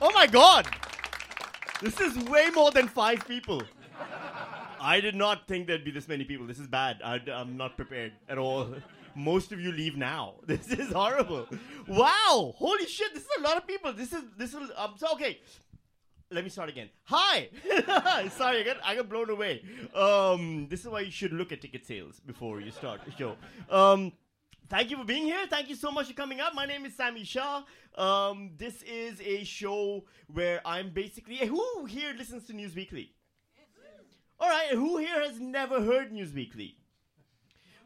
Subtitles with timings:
[0.00, 0.66] Oh my god!
[1.82, 3.62] This is way more than five people.
[4.80, 6.46] I did not think there'd be this many people.
[6.46, 7.00] This is bad.
[7.04, 8.74] I, am not prepared at all.
[9.14, 10.34] Most of you leave now.
[10.46, 11.46] This is horrible.
[11.88, 12.54] Wow!
[12.56, 13.12] Holy shit!
[13.14, 13.92] This is a lot of people.
[13.92, 14.94] This is this is um.
[14.96, 15.40] So okay,
[16.30, 16.88] let me start again.
[17.04, 17.48] Hi.
[18.30, 19.62] Sorry, I got I got blown away.
[19.94, 23.36] Um, this is why you should look at ticket sales before you start the show.
[23.70, 24.12] Um.
[24.68, 25.46] Thank you for being here.
[25.48, 26.52] Thank you so much for coming up.
[26.54, 27.62] My name is Sami Shah.
[27.94, 31.36] Um, this is a show where I'm basically.
[31.36, 33.12] Who here listens to News Weakly?
[34.40, 36.76] All right, who here has never heard News Weakly?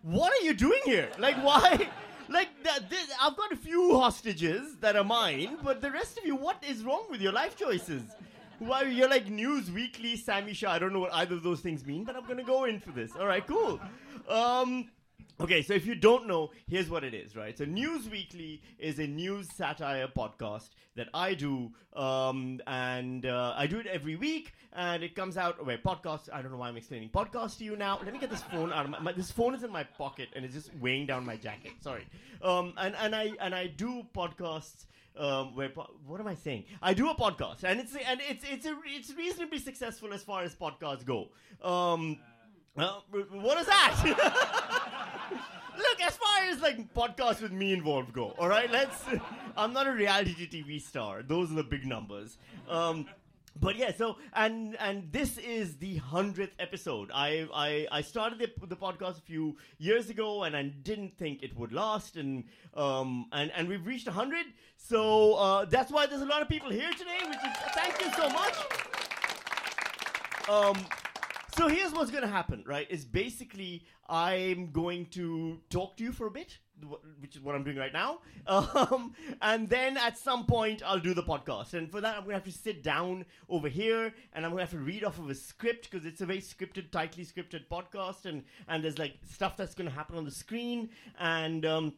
[0.03, 1.09] What are you doing here?
[1.19, 1.89] Like, why?
[2.31, 6.37] Like, th- I've got a few hostages that are mine, but the rest of you,
[6.37, 8.03] what is wrong with your life choices?
[8.61, 10.71] Why you're like News Weakly, Sami Shah.
[10.71, 12.93] I don't know what either of those things mean, but I'm gonna go in for
[12.93, 13.17] this.
[13.17, 13.81] All right, cool.
[14.29, 14.91] Um,
[15.41, 17.57] Okay, so if you don't know, here's what it is, right?
[17.57, 23.67] So News Weakly is a news satire podcast that I do, um, and uh, I
[23.67, 25.65] do it every week, and it comes out.
[25.65, 26.29] Wait, podcast.
[26.31, 27.99] I don't know why I'm explaining podcast to you now.
[28.05, 30.29] Let me get this phone out of my, my this phone is in my pocket
[30.37, 31.73] and it's just weighing down my jacket.
[31.81, 32.07] Sorry.
[32.43, 34.85] Um, and and I and I do podcasts.
[35.17, 35.71] Um, where
[36.07, 36.65] what am I saying?
[36.81, 40.43] I do a podcast, and it's and it's it's a, it's reasonably successful as far
[40.43, 41.31] as podcasts go.
[41.63, 42.19] Um,
[42.77, 43.01] uh,
[43.33, 44.05] what is that?
[45.77, 48.71] Look, as far as like podcasts with me involved go, all right.
[48.71, 49.05] Let's.
[49.57, 51.23] I'm not a reality TV star.
[51.23, 52.37] Those are the big numbers.
[52.69, 53.07] Um,
[53.59, 57.11] but yeah, so and and this is the hundredth episode.
[57.13, 61.43] I I I started the, the podcast a few years ago, and I didn't think
[61.43, 64.47] it would last, and um and and we've reached hundred.
[64.77, 67.19] So uh, that's why there's a lot of people here today.
[67.27, 68.55] Which is thank you so much.
[70.49, 70.87] Um,
[71.61, 72.91] so here's what's going to happen, right?
[72.91, 76.57] Is basically I'm going to talk to you for a bit,
[77.21, 78.21] which is what I'm doing right now.
[78.47, 81.75] Um, and then at some point, I'll do the podcast.
[81.75, 84.67] And for that, I'm going to have to sit down over here and I'm going
[84.67, 87.69] to have to read off of a script because it's a very scripted, tightly scripted
[87.71, 88.25] podcast.
[88.25, 90.89] And, and there's like stuff that's going to happen on the screen.
[91.19, 91.93] And, um,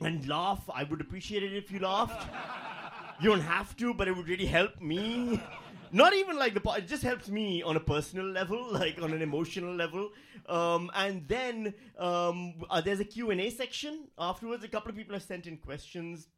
[0.00, 0.62] and laugh.
[0.72, 2.28] I would appreciate it if you laughed.
[3.20, 5.42] you don't have to, but it would really help me
[5.92, 9.22] not even like the it just helps me on a personal level like on an
[9.22, 10.10] emotional level.
[10.48, 14.08] Um, and then um, uh, there's a q&a section.
[14.18, 16.28] Afterwards a couple of people have sent in questions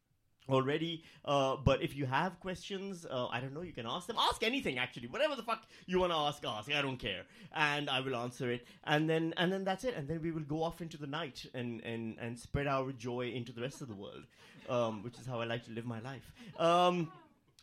[0.49, 1.05] already.
[1.25, 4.17] Uh, but if you have questions uh, i don't know you can ask them.
[4.19, 5.09] Ask anything actually.
[5.09, 6.73] Whatever the fuck you want to ask ask.
[6.73, 7.23] I don't care.
[7.55, 8.67] And i will answer it.
[8.85, 9.95] And then and then that's it.
[9.97, 13.29] And then we will go off into the night and and and spread our joy
[13.29, 14.25] into the rest of the world
[14.71, 16.33] um, which is how i like to live my life.
[16.59, 17.13] Um,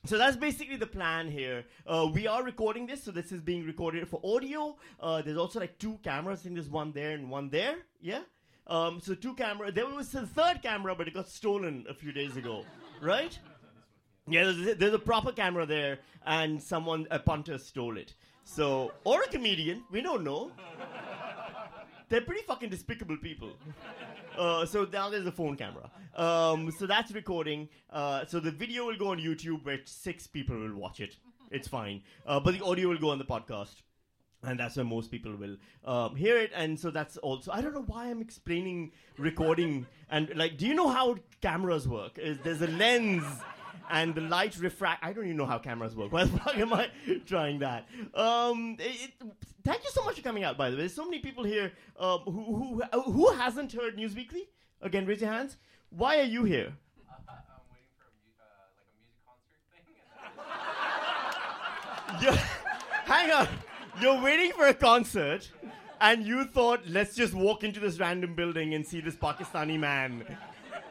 [0.08, 1.66] so that's basically the plan here.
[1.86, 4.76] Uh, we are recording this, so this is being recorded for audio.
[5.00, 6.40] Uh, there's also like two cameras.
[6.40, 7.78] I think there's one there and one there.
[8.02, 8.22] Yeah.
[8.68, 9.72] Um, so two camera.
[9.72, 12.66] There was a third camera, but it got stolen a few days ago,
[13.02, 13.38] right?
[14.30, 18.14] Yeah, there's a, there's a proper camera there, and someone a punter stole it.
[18.44, 20.52] So or a comedian, we don't know.
[22.10, 23.52] They're pretty fucking despicable people.
[24.38, 25.90] Uh, so now there's a phone camera.
[26.16, 27.70] Um, so that's recording.
[27.90, 31.16] Uh, so the video will go on YouTube where six people will watch it.
[31.50, 32.04] It's fine.
[32.24, 33.78] Uh, but the audio will go on the podcast.
[34.44, 36.52] And that's where most people will um, hear it.
[36.54, 39.88] And so that's also, I don't know why I'm explaining recording.
[40.12, 42.20] And like, do you know how cameras work?
[42.20, 43.26] Is There's a lens
[43.90, 45.04] and the light refract.
[45.04, 46.12] I don't even know how cameras work.
[46.14, 46.90] Why the fuck am I
[47.26, 47.88] trying that?
[48.14, 49.12] Um, it,
[49.68, 50.58] thank you so much for coming out.
[50.58, 54.16] By the way, there's so many people here um, who who who hasn't heard News
[54.16, 54.50] Weakly.
[54.82, 55.58] Again, raise your hands.
[55.90, 56.74] Why are you here?
[57.10, 57.24] I'm
[57.72, 58.06] waiting for
[62.16, 62.40] a You're,
[63.06, 63.48] hang on.
[64.02, 65.52] You're waiting for a concert,
[66.00, 70.24] and you thought, let's just walk into this random building and see this Pakistani man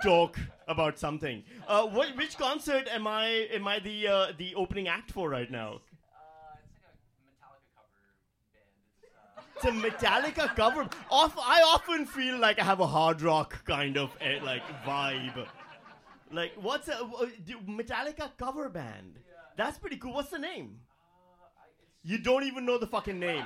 [0.03, 0.38] talk
[0.69, 1.43] about something.
[1.69, 3.48] Uh, what, which concert am I?
[3.53, 5.81] Am I the uh, the opening act for right now?
[9.38, 10.89] Uh, it's a Metallica cover uh.
[11.11, 15.47] Off, I often feel like I have a hard rock kind of eh, like vibe.
[16.32, 17.26] Like what's a uh,
[17.67, 19.19] Metallica cover band?
[19.56, 20.12] That's pretty cool.
[20.14, 20.79] What's the name?
[21.41, 21.62] uh,
[22.05, 23.44] You don't even know the fucking name.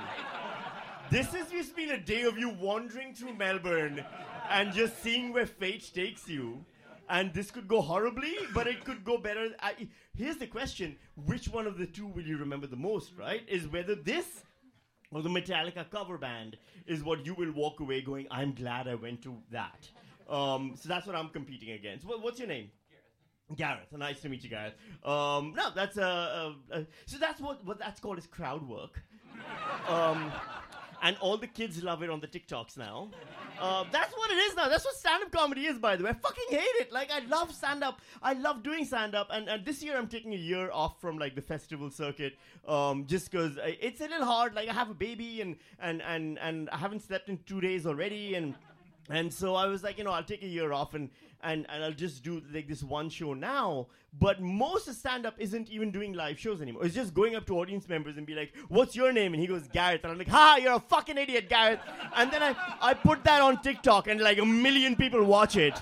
[1.09, 4.03] This has just been a day of you wandering through Melbourne
[4.49, 6.65] and just seeing where fate takes you.
[7.09, 9.49] And this could go horribly, but it could go better.
[9.59, 9.73] I,
[10.15, 13.41] here's the question which one of the two will you remember the most, right?
[13.49, 14.43] Is whether this
[15.11, 18.95] or the Metallica cover band is what you will walk away going, I'm glad I
[18.95, 19.89] went to that.
[20.29, 22.05] Um, so that's what I'm competing against.
[22.05, 22.71] What, what's your name?
[23.55, 24.75] Gareth, nice to meet you, Gareth.
[25.03, 29.03] Um, no, that's uh, uh, uh, so that's what what that's called is crowd work.
[29.89, 30.31] Um,
[31.01, 33.09] and all the kids love it on the TikToks now.
[33.59, 34.67] Uh, that's what it is now.
[34.67, 36.11] That's what stand-up comedy is, by the way.
[36.11, 36.91] I fucking hate it.
[36.91, 38.01] Like I love stand-up.
[38.21, 41.35] I love doing stand-up, and, and this year I'm taking a year off from like
[41.35, 42.37] the festival circuit,
[42.67, 44.55] um, just because it's a little hard.
[44.55, 47.85] Like I have a baby, and and and and I haven't slept in two days
[47.85, 48.55] already, and
[49.09, 51.09] and so I was like, you know, I'll take a year off and
[51.43, 53.87] and, and I'll just do like this one show now.
[54.19, 56.85] But most of stand up isn't even doing live shows anymore.
[56.85, 59.33] It's just going up to audience members and be like, What's your name?
[59.33, 60.01] And he goes, Gareth.
[60.03, 61.79] And I'm like, Ha, you're a fucking idiot, Gareth.
[62.15, 65.81] And then I, I put that on TikTok and like a million people watch it.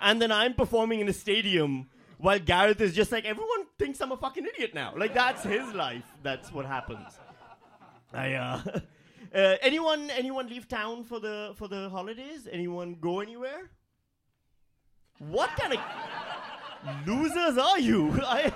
[0.00, 1.88] And then I'm performing in a stadium
[2.18, 4.94] while Gareth is just like, everyone thinks I'm a fucking idiot now.
[4.96, 6.04] Like that's his life.
[6.22, 7.18] That's what happens.
[8.12, 8.60] I uh
[9.34, 12.46] Uh, anyone anyone leave town for the for the holidays?
[12.52, 13.68] Anyone go anywhere?
[15.18, 18.20] What kind of losers are you?
[18.26, 18.52] I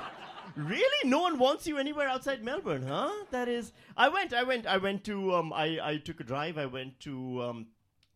[0.56, 3.10] really no one wants you anywhere outside Melbourne, huh?
[3.30, 3.72] That is.
[3.96, 4.32] I went.
[4.32, 4.66] I went.
[4.66, 5.34] I went to.
[5.34, 5.52] Um.
[5.52, 6.58] I I took a drive.
[6.58, 7.66] I went to um,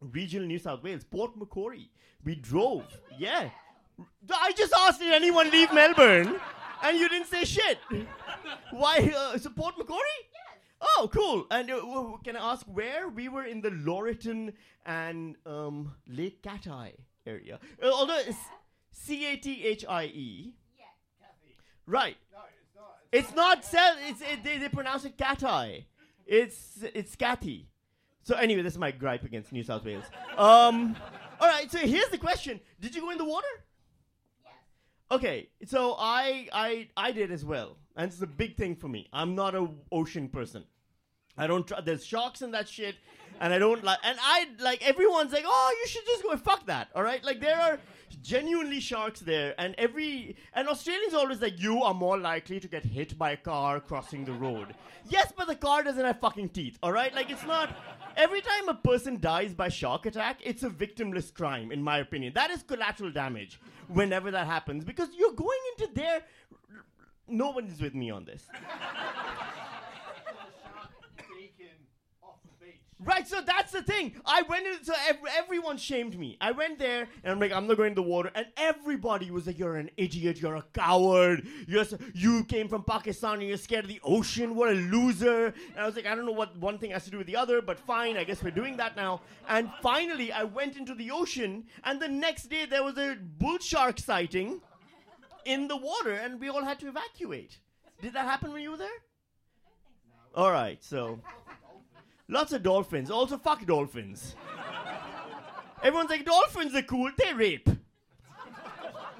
[0.01, 1.91] regional New South Wales, Port Macquarie.
[2.25, 2.85] We drove.
[3.19, 3.51] Yeah.
[4.31, 6.41] I just asked did anyone leave Melbourne,
[6.83, 7.79] and you didn't say shit.
[8.71, 9.13] Why?
[9.15, 10.23] Uh, so Port Macquarie?
[10.81, 11.47] Oh, cool.
[11.51, 13.09] And uh, can I ask where?
[13.09, 14.53] We were in the Laurieton
[14.85, 16.95] and um, Lake Cathie
[17.27, 17.59] area.
[17.83, 18.39] Uh, although it's
[18.91, 20.55] C A T H I E.
[21.87, 22.17] Right.
[22.33, 22.97] No, it's not.
[23.13, 23.97] It's not cell.
[24.09, 25.87] It's it, they, they pronounce it cat eye.
[26.27, 27.67] It's it's scatty.
[28.23, 30.05] So anyway, this is my gripe against New South Wales.
[30.39, 30.97] Um,
[31.41, 31.71] all right.
[31.71, 33.47] So here's the question: Did you go in the water?
[35.11, 35.49] Okay.
[35.67, 39.09] So I I I did as well, and it's a big thing for me.
[39.13, 40.65] I'm not a ocean person.
[41.37, 41.67] I don't.
[41.67, 42.95] Try, there's sharks in that shit,
[43.41, 43.99] and I don't like.
[44.05, 46.37] And I like everyone's like, oh, you should just go.
[46.37, 46.89] Fuck that.
[46.95, 47.23] All right.
[47.25, 47.79] Like there are
[48.23, 52.85] genuinely sharks there, and every and Australians always like you are more likely to get
[52.85, 54.75] hit by a car crossing the road.
[55.09, 56.79] Yes, but the car doesn't have fucking teeth.
[56.83, 57.15] All right.
[57.15, 57.77] Like it's not.
[58.17, 62.35] Every time a person dies by shark attack, it's a victimless crime, in my opinion.
[62.35, 63.59] That is collateral damage
[63.89, 66.23] whenever that happens because you're going into their.
[67.29, 68.47] No one is with me on this.
[73.05, 74.15] Right, so that's the thing.
[74.25, 76.37] I went in, so ev- everyone shamed me.
[76.41, 79.47] I went there, and I'm like, I'm not going in the water, and everybody was
[79.47, 80.41] like, "You're an idiot.
[80.41, 81.47] You're a coward.
[81.67, 84.55] You're so- you came from Pakistan, and you're scared of the ocean.
[84.55, 87.11] What a loser!" And I was like, I don't know what one thing has to
[87.11, 88.17] do with the other, but fine.
[88.17, 89.23] I guess we're doing that now.
[89.49, 93.59] And finally, I went into the ocean, and the next day there was a bull
[93.59, 94.61] shark sighting
[95.45, 97.59] in the water, and we all had to evacuate.
[98.01, 99.01] Did that happen when you were there?
[100.35, 101.21] All right, so.
[102.33, 103.11] Lots of dolphins.
[103.11, 104.35] Also, fuck dolphins.
[105.83, 107.11] Everyone's like, dolphins are cool.
[107.19, 107.69] They rape.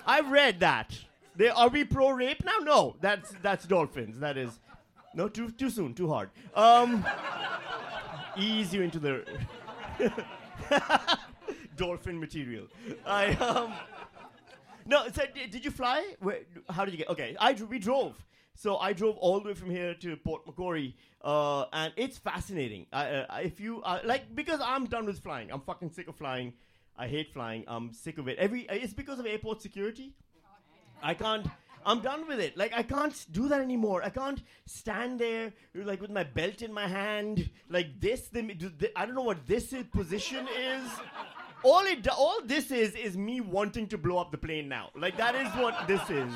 [0.07, 0.99] I've read that.
[1.37, 2.57] They, are we pro rape now?
[2.63, 4.19] No, that's that's dolphins.
[4.19, 4.59] That is
[5.15, 6.31] no too too soon, too hard.
[6.55, 7.05] Um,
[8.37, 9.25] ease you into the
[11.77, 12.67] dolphin material.
[13.07, 13.75] I um.
[14.87, 16.15] No, so d- did you fly?
[16.21, 17.11] Where, how did you get?
[17.11, 18.15] Okay, I we drove.
[18.55, 22.87] So I drove all the way from here to Port Macquarie, uh, and it's fascinating.
[22.93, 25.51] I, uh, if you uh, like, because I'm done with flying.
[25.51, 26.53] I'm fucking sick of flying.
[26.97, 27.65] I hate flying.
[27.67, 28.39] I'm sick of it.
[28.39, 30.13] Every uh, it's because of airport security.
[31.03, 31.47] I can't.
[31.85, 32.57] I'm done with it.
[32.57, 34.05] Like I can't do that anymore.
[34.05, 38.29] I can't stand there like with my belt in my hand like this.
[38.29, 40.89] The, the, I don't know what this is, position is.
[41.65, 44.91] All it, all this is, is me wanting to blow up the plane now.
[44.97, 46.33] Like that is what this is.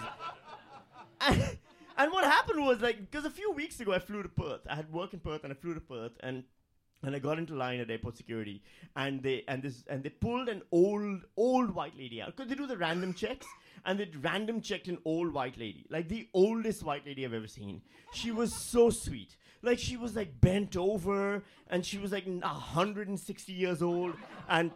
[1.21, 1.59] And,
[1.97, 4.61] and what happened was like because a few weeks ago I flew to Perth.
[4.69, 6.45] I had work in Perth and I flew to Perth and
[7.03, 8.63] and I got into line at airport security
[8.95, 12.55] and they and this and they pulled an old old white lady out because they
[12.55, 13.47] do the random checks
[13.85, 17.49] and they random checked an old white lady like the oldest white lady I've ever
[17.49, 17.83] seen.
[18.13, 19.37] She was so sweet.
[19.63, 24.15] Like she was like bent over and she was like 160 years old
[24.49, 24.71] and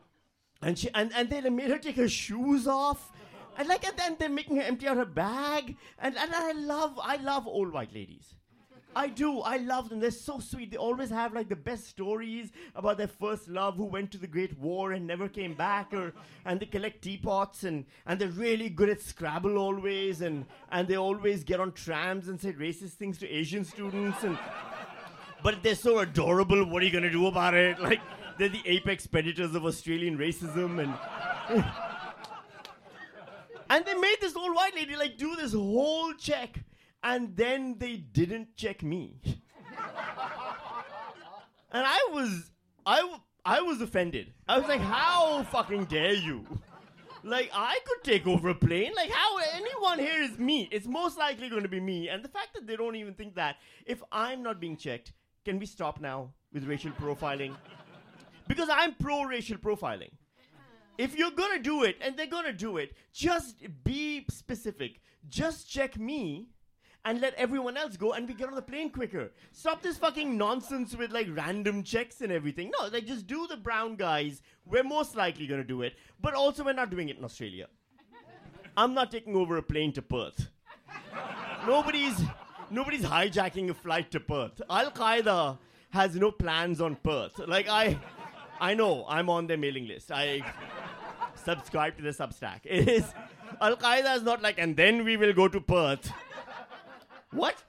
[0.62, 3.12] and she and, and they made her take her shoes off
[3.60, 6.98] and like and then they're making her empty out her bag and, and I love
[7.02, 8.34] I love old white ladies.
[8.96, 9.38] I do.
[9.40, 10.00] I love them.
[10.00, 10.72] They're so sweet.
[10.72, 14.26] They always have like the best stories about their first love who went to the
[14.26, 16.14] Great War and never came back or
[16.44, 20.96] and they collect teapots and and they're really good at Scrabble always and and they
[20.96, 24.38] always get on trams and say racist things to Asian students and
[25.44, 26.64] but they're so adorable.
[26.64, 27.78] What are you gonna do about it?
[27.78, 28.00] Like
[28.38, 31.64] they're the apex predators of Australian racism and
[33.70, 36.62] and they made this old white lady like do this whole check
[37.02, 39.20] and then they didn't check me.
[41.72, 42.50] and I was
[42.84, 44.34] I, I was offended.
[44.46, 46.44] I was like, "How fucking dare you?"
[47.22, 48.92] Like I could take over a plane.
[48.94, 50.68] Like how anyone here is me.
[50.70, 52.08] It's most likely going to be me.
[52.08, 55.12] And the fact that they don't even think that if I'm not being checked,
[55.44, 56.32] can we stop now?
[56.52, 57.54] with racial profiling
[58.48, 60.10] because I'm pro racial profiling.
[61.00, 65.00] If you're gonna do it, and they're gonna do it, just be specific.
[65.30, 66.50] Just check me
[67.06, 69.30] and let everyone else go and we get on the plane quicker.
[69.50, 72.70] Stop this fucking nonsense with like random checks and everything.
[72.78, 74.42] No, like just do the brown guys.
[74.66, 77.68] We're most likely gonna do it, but also we're not doing it in Australia.
[78.76, 80.48] I'm not taking over a plane to Perth.
[81.66, 82.20] nobody's
[82.70, 84.60] nobody's hijacking a flight to Perth.
[84.68, 85.56] Al Qaeda
[85.90, 87.38] has no plans on Perth.
[87.38, 87.98] Like I
[88.60, 90.12] I know I'm on their mailing list.
[90.12, 90.42] I
[91.44, 92.60] subscribe to the Substack.
[92.64, 93.12] It is
[93.60, 96.10] Al Qaeda is not like, and then we will go to Perth.
[97.32, 97.62] what?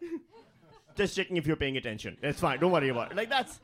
[0.95, 2.17] Just checking if you're paying attention.
[2.21, 2.59] It's fine.
[2.59, 3.17] Don't worry about it.
[3.17, 3.59] Like that's.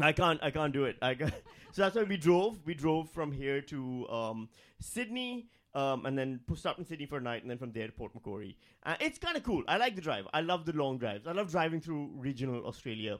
[0.00, 0.40] I can't.
[0.42, 0.96] I can't do it.
[1.02, 1.34] I can't.
[1.70, 2.58] So that's why we drove.
[2.64, 4.48] We drove from here to um,
[4.80, 5.48] Sydney.
[5.74, 8.14] Um, and then stopped in Sydney for a night, and then from there to Port
[8.14, 8.56] Macquarie.
[8.84, 9.62] Uh, it's kind of cool.
[9.68, 10.26] I like the drive.
[10.32, 11.26] I love the long drives.
[11.26, 13.18] I love driving through regional Australia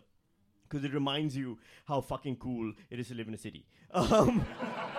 [0.69, 3.67] because it reminds you how fucking cool it is to live in a city.
[3.93, 4.45] Um,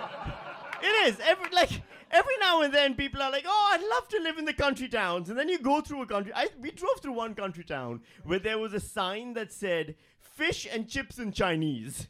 [0.82, 4.20] it is every like every now and then people are like, "Oh, I'd love to
[4.20, 6.32] live in the country towns," and then you go through a country.
[6.34, 10.66] I, we drove through one country town where there was a sign that said "fish
[10.70, 12.08] and chips in Chinese."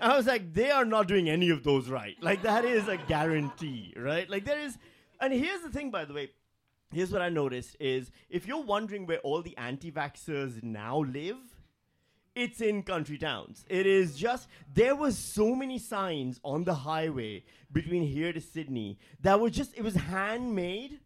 [0.00, 2.16] I was like, they are not doing any of those right.
[2.20, 4.28] Like that is a guarantee, right?
[4.28, 4.76] Like there is,
[5.20, 6.30] and here's the thing, by the way.
[6.92, 11.36] Here's what I noticed is if you're wondering where all the anti-vaxxers now live,
[12.34, 13.64] it's in country towns.
[13.68, 18.98] It is just there was so many signs on the highway between here to Sydney
[19.20, 21.00] that was just it was handmade.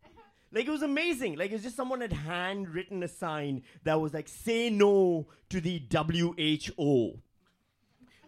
[0.53, 1.37] Like it was amazing.
[1.37, 5.83] Like it's just someone had handwritten a sign that was like say no to the
[5.91, 7.19] WHO.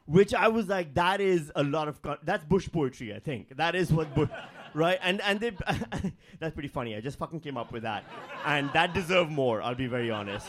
[0.06, 3.14] Which I was like, that is a lot of con- that's bush poetry.
[3.14, 4.30] I think that is what bush,
[4.74, 4.98] right?
[5.02, 5.50] And and they
[6.40, 6.96] that's pretty funny.
[6.96, 8.04] I just fucking came up with that,
[8.46, 9.60] and that deserved more.
[9.62, 10.46] I'll be very honest.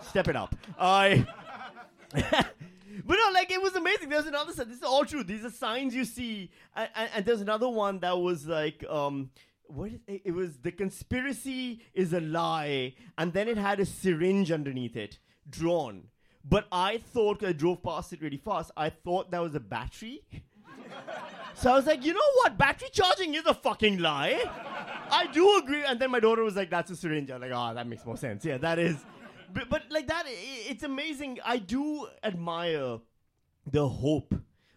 [0.00, 0.54] Step it up.
[0.78, 1.26] I.
[3.06, 4.08] but no, like it was amazing.
[4.08, 4.52] There's another.
[4.52, 5.24] This is all true.
[5.24, 9.30] These are signs you see, and, and, and there's another one that was like, um,
[9.66, 10.22] what is it?
[10.26, 15.18] it was the conspiracy is a lie, and then it had a syringe underneath it
[15.48, 16.04] drawn.
[16.44, 18.70] But I thought I drove past it really fast.
[18.76, 20.22] I thought that was a battery.
[21.54, 22.58] so I was like, you know what?
[22.58, 24.42] Battery charging is a fucking lie.
[25.10, 25.84] I do agree.
[25.84, 27.30] And then my daughter was like, that's a syringe.
[27.30, 28.44] I'm like, oh, that makes more sense.
[28.44, 28.96] Yeah, that is
[29.52, 31.38] but, but like that, it's amazing.
[31.44, 32.98] I do admire
[33.66, 34.34] the hope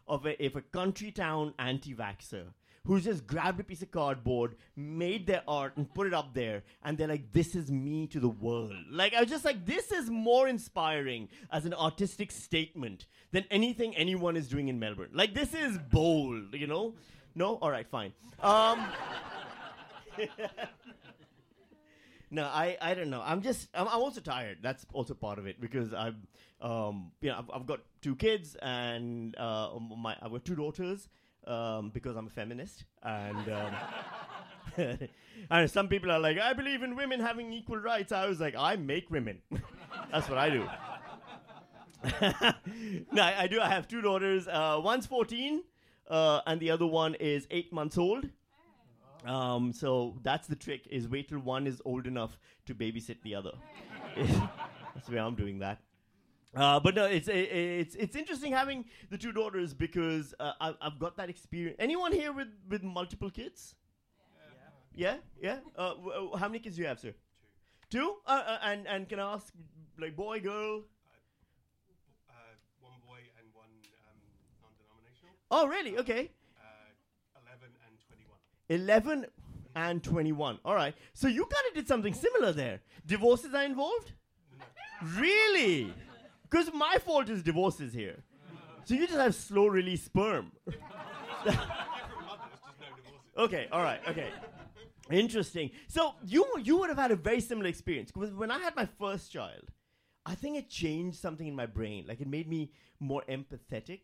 [0.07, 2.45] of a, if a country town anti-vaxxer
[2.86, 6.63] who's just grabbed a piece of cardboard, made their art, and put it up there,
[6.83, 9.91] and they're like, "This is me to the world." Like I was just like, "This
[9.91, 15.33] is more inspiring as an artistic statement than anything anyone is doing in Melbourne." Like
[15.33, 16.95] this is bold, you know?
[17.36, 18.13] No, all right, fine.
[18.39, 18.88] Um,
[22.29, 23.22] no, I, I don't know.
[23.24, 24.60] I'm just I'm, I'm also tired.
[24.62, 26.27] That's also part of it because I'm
[26.62, 31.07] um you know I've, I've got two kids and uh my I've got two daughters
[31.46, 33.75] um because I'm a feminist and um
[35.50, 38.12] and some people are like I believe in women having equal rights.
[38.12, 39.41] I was like I make women.
[40.12, 40.67] That's what I do.
[43.12, 43.60] no, I, I, do.
[43.60, 44.48] I have two daughters.
[44.48, 45.63] Uh, one's 14,
[46.10, 48.29] uh, and the other one is eight months old.
[49.25, 53.36] Um, so that's the trick: is wait till one is old enough to babysit the
[53.36, 53.51] other.
[54.15, 55.79] that's the way I'm doing that.
[56.55, 61.00] Uh, but no, it's it's it's interesting having the two daughters because uh, I've, I've
[61.00, 61.75] got that experience.
[61.79, 63.75] Anyone here with with multiple kids?
[64.95, 65.55] Yeah, yeah.
[65.75, 65.81] yeah?
[65.81, 67.13] Uh, w- w- how many kids do you have, sir?
[67.89, 68.00] Two.
[68.00, 68.15] Two?
[68.25, 69.53] Uh, uh, and and can I ask,
[70.00, 70.83] like, boy, girl?
[72.29, 72.33] Uh,
[72.79, 73.69] one boy and one
[74.09, 74.17] um,
[74.63, 75.36] non-denominational.
[75.51, 75.97] Oh, really?
[76.00, 76.31] Okay.
[78.69, 79.25] 11
[79.75, 80.59] and 21.
[80.65, 80.95] All right.
[81.13, 82.81] So you kind of did something similar there.
[83.05, 84.13] Divorces are involved?
[85.15, 85.93] really?
[86.50, 88.24] Because my fault is divorces here.
[88.86, 90.51] So you just have slow release sperm.
[93.38, 94.29] okay, all right, okay.
[95.12, 95.71] Interesting.
[95.88, 98.88] So you you would have had a very similar experience because when I had my
[99.00, 99.71] first child,
[100.25, 102.05] I think it changed something in my brain.
[102.07, 104.00] Like it made me more empathetic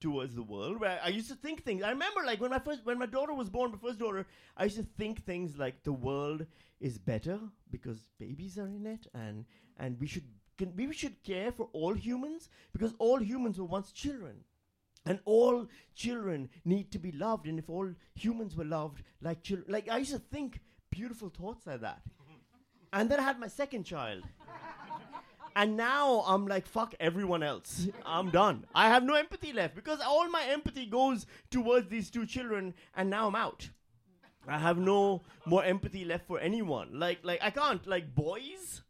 [0.00, 1.82] towards the world where I used to think things.
[1.82, 4.26] I remember like when my first when my daughter was born, my first daughter,
[4.56, 6.46] I used to think things like the world
[6.80, 9.44] is better because babies are in it and
[9.78, 10.24] and we should
[10.58, 14.44] can, we should care for all humans because all humans were once children.
[15.08, 19.70] And all children need to be loved, and if all humans were loved like children,
[19.70, 20.60] like I used to think
[20.90, 22.00] beautiful thoughts like that.
[22.92, 24.24] and then I had my second child.
[25.56, 27.88] And now I'm like, fuck everyone else.
[28.04, 28.66] I'm done.
[28.74, 33.08] I have no empathy left because all my empathy goes towards these two children, and
[33.08, 33.70] now I'm out.
[34.46, 37.00] I have no more empathy left for anyone.
[37.00, 37.84] Like, like I can't.
[37.86, 38.82] Like boys,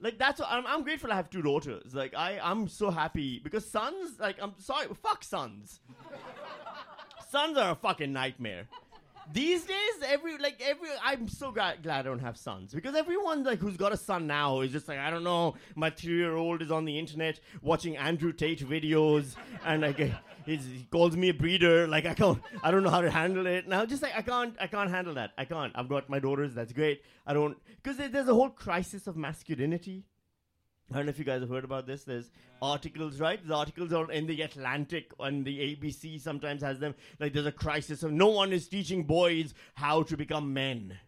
[0.00, 1.94] Like that's what, I'm, I'm grateful I have two daughters.
[1.94, 5.80] Like I I'm so happy because sons like I'm sorry fuck sons.
[7.28, 8.68] sons are a fucking nightmare.
[9.32, 13.44] These days, every like every I'm so glad, glad I don't have sons because everyone
[13.44, 15.54] like who's got a son now is just like I don't know.
[15.76, 19.98] My three year old is on the internet watching Andrew Tate videos and like
[20.46, 21.86] he calls me a breeder.
[21.86, 23.68] Like I can't I don't know how to handle it.
[23.68, 25.30] Now just like I can't I can't handle that.
[25.38, 25.72] I can't.
[25.76, 26.54] I've got my daughters.
[26.54, 27.02] That's great.
[27.26, 30.06] I don't because there's a whole crisis of masculinity.
[30.92, 32.02] I don't know if you guys have heard about this.
[32.02, 32.30] There's
[32.60, 33.46] articles, right?
[33.46, 36.94] The articles are in the Atlantic and the ABC sometimes has them.
[37.20, 40.98] Like there's a crisis of no one is teaching boys how to become men.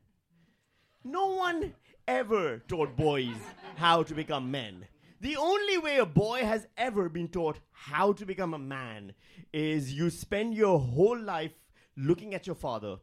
[1.03, 1.75] No one
[2.07, 3.35] ever taught boys
[3.75, 4.87] how to become men.
[5.21, 9.15] The only way a boy has ever been taught how to become a man
[9.53, 11.53] is you spend your whole life
[11.97, 12.97] looking at your father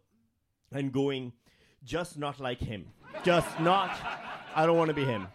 [0.71, 1.33] and going,
[1.83, 2.85] just not like him.
[3.23, 3.97] Just not,
[4.55, 5.27] I don't want to be him.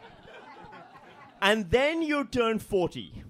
[1.44, 3.22] And then you turn 40.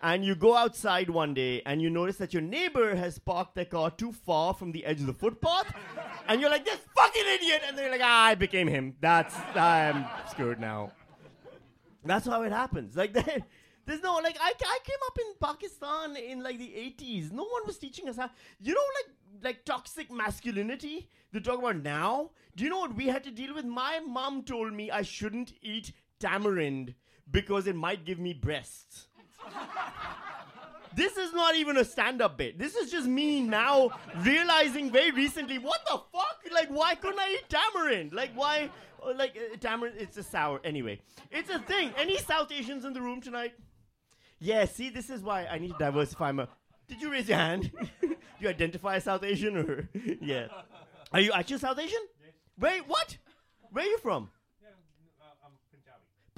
[0.00, 3.64] And you go outside one day and you notice that your neighbor has parked their
[3.64, 5.74] car too far from the edge of the footpath.
[6.28, 7.62] And you're like, this fucking idiot.
[7.66, 8.94] And they're like, ah, I became him.
[9.00, 10.92] That's, I'm screwed now.
[12.04, 12.96] That's how it happens.
[12.96, 13.44] Like, there,
[13.84, 17.32] there's no, like, I, I came up in Pakistan in like the 80s.
[17.32, 18.30] No one was teaching us how,
[18.60, 22.30] you know, like, like toxic masculinity they talk about now.
[22.56, 23.64] Do you know what we had to deal with?
[23.64, 26.94] My mom told me I shouldn't eat tamarind
[27.30, 29.06] because it might give me breasts.
[30.94, 32.58] this is not even a stand up bit.
[32.58, 36.38] This is just me now realizing very recently what the fuck?
[36.52, 38.12] Like, why couldn't I eat tamarind?
[38.12, 38.70] Like, why?
[39.04, 40.60] uh, Like, uh, tamarind, it's a sour.
[40.64, 41.92] Anyway, it's a thing.
[41.96, 43.52] Any South Asians in the room tonight?
[44.40, 46.46] Yeah, see, this is why I need to diversify my.
[46.88, 47.70] Did you raise your hand?
[48.00, 49.88] Do you identify as South Asian or.
[50.22, 50.46] yeah.
[51.12, 52.00] Are you actually South Asian?
[52.22, 52.32] Yes.
[52.58, 53.16] Wait, what?
[53.70, 54.30] Where are you from?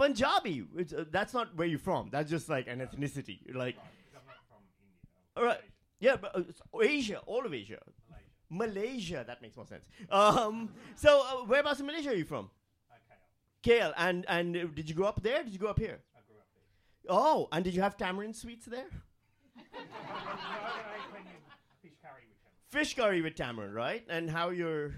[0.01, 0.65] Punjabi.
[0.97, 2.09] Uh, that's not where you're from.
[2.11, 3.39] That's just like an ethnicity.
[3.45, 5.37] You're Like, I'm not from India.
[5.37, 5.61] All right,
[5.99, 7.79] yeah, but uh, Asia, all of Asia,
[8.49, 8.81] Malaysia.
[8.81, 9.25] Malaysia.
[9.27, 9.85] That makes more sense.
[10.11, 12.49] Um, so uh, whereabouts in Malaysia are you from?
[12.91, 12.97] Uh,
[13.63, 13.93] KL.
[13.99, 15.43] And and uh, did you grow up there?
[15.45, 16.01] Did you grow up here?
[16.17, 16.65] I grew up there.
[17.11, 18.89] Oh, and did you have tamarind sweets there?
[18.89, 21.37] no, I, I went in
[21.83, 22.53] fish curry with him.
[22.71, 24.03] Fish curry with tamarind, right?
[24.09, 24.95] And how your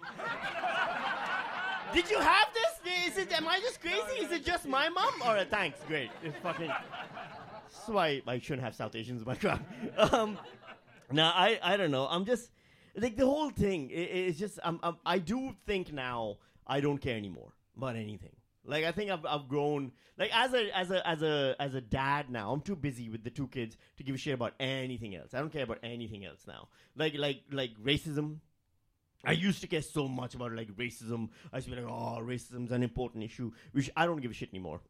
[1.94, 2.72] Did you have this?
[3.12, 3.32] Is it?
[3.32, 4.24] Am I just crazy?
[4.24, 5.12] Is it just my mom?
[5.22, 5.78] All right, thanks.
[5.86, 6.10] Great.
[6.22, 6.68] It's fucking.
[6.68, 9.64] That's why I shouldn't have South Asians in my crowd.
[9.98, 10.38] Um,
[11.10, 12.06] now I I don't know.
[12.08, 12.50] I'm just
[12.96, 13.90] like the whole thing.
[13.92, 18.34] i it's just I'm, I'm I do think now I don't care anymore about anything.
[18.64, 19.92] Like I think I've I've grown.
[20.18, 23.24] Like as a as a as a as a dad now, I'm too busy with
[23.24, 25.34] the two kids to give a shit about anything else.
[25.34, 26.68] I don't care about anything else now.
[26.96, 28.38] Like like like racism.
[29.24, 31.28] I used to care so much about like racism.
[31.52, 33.52] I used to be like, oh, racism's an important issue.
[33.72, 34.80] Which I don't give a shit anymore.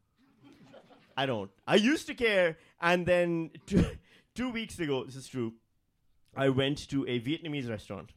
[1.15, 1.51] I don't.
[1.67, 3.85] I used to care, and then two,
[4.33, 5.53] two weeks ago, this is true.
[6.35, 8.11] I went to a Vietnamese restaurant,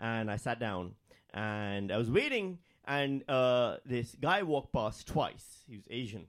[0.00, 0.94] and I sat down,
[1.32, 5.62] and I was waiting, and uh, this guy walked past twice.
[5.68, 6.26] He was Asian,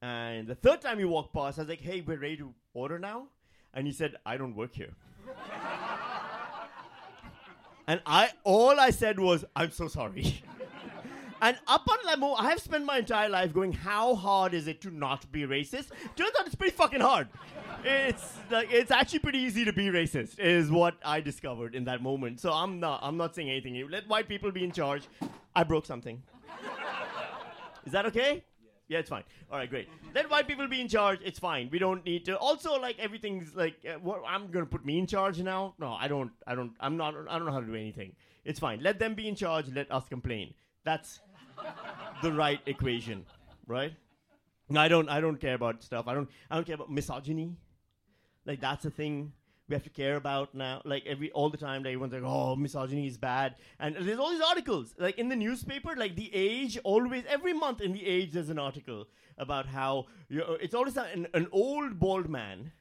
[0.00, 2.98] and the third time he walked past, I was like, "Hey, we're ready to order
[2.98, 3.28] now,"
[3.72, 4.94] and he said, "I don't work here."
[7.92, 10.42] And I all I said was, I'm so sorry.
[11.42, 14.66] and up on that moment, I have spent my entire life going, how hard is
[14.66, 15.90] it to not be racist?
[16.16, 17.28] Turns out it's pretty fucking hard.
[17.84, 22.02] It's like it's actually pretty easy to be racist, is what I discovered in that
[22.02, 22.40] moment.
[22.40, 23.86] So I'm not I'm not saying anything.
[23.90, 25.06] Let white people be in charge.
[25.54, 26.22] I broke something.
[27.84, 28.42] Is that okay?
[28.92, 29.24] Yeah, it's fine.
[29.50, 29.88] All right, great.
[30.14, 31.20] Let white people be in charge.
[31.24, 31.70] It's fine.
[31.72, 32.36] We don't need to.
[32.36, 35.74] Also, like everything's like, uh, what, I'm gonna put me in charge now.
[35.78, 36.30] No, I don't.
[36.46, 36.72] I don't.
[36.78, 37.14] I'm not.
[37.30, 38.12] I don't know how to do anything.
[38.44, 38.82] It's fine.
[38.82, 39.70] Let them be in charge.
[39.74, 40.52] Let us complain.
[40.84, 41.20] That's
[42.22, 43.24] the right equation,
[43.66, 43.94] right?
[44.76, 45.08] I don't.
[45.08, 46.06] I don't care about stuff.
[46.06, 46.28] I don't.
[46.50, 47.56] I don't care about misogyny.
[48.44, 49.32] Like that's a thing
[49.68, 50.82] we have to care about now.
[50.84, 54.30] Like every all the time, like, everyone's like, "Oh, misogyny is bad," and there's all
[54.30, 56.78] these articles, like in the newspaper, like the Age.
[56.84, 59.06] Always, every month in the Age, there's an article
[59.38, 62.72] about how it's always an, an old bald man,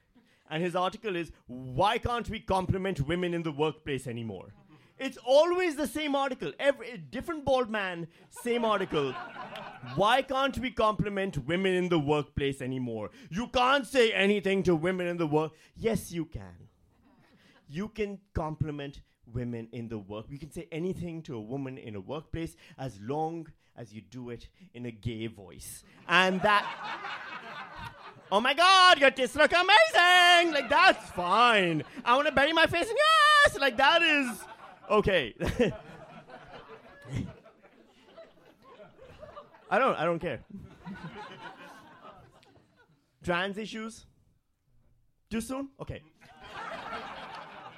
[0.50, 4.54] and his article is, "Why can't we compliment women in the workplace anymore?"
[5.00, 6.52] It's always the same article.
[6.60, 9.14] Every different bald man, same article.
[9.96, 13.10] Why can't we compliment women in the workplace anymore?
[13.32, 15.54] You can't say anything to women in the work.
[15.76, 16.68] Yes, you can.
[17.72, 20.26] You can compliment women in the work.
[20.30, 24.30] You can say anything to a woman in a workplace as long as you do
[24.30, 25.86] it in a gay voice.
[26.10, 26.66] And that
[28.30, 30.54] Oh my god, your tits look amazing!
[30.54, 31.84] Like that's fine.
[32.04, 33.58] I want to bury my face in yes!
[33.58, 34.30] Like that is
[34.90, 35.34] okay.
[39.70, 39.96] I don't.
[39.96, 40.42] I don't care.
[43.24, 44.06] Trans issues.
[45.30, 45.70] Too soon?
[45.80, 46.02] Okay.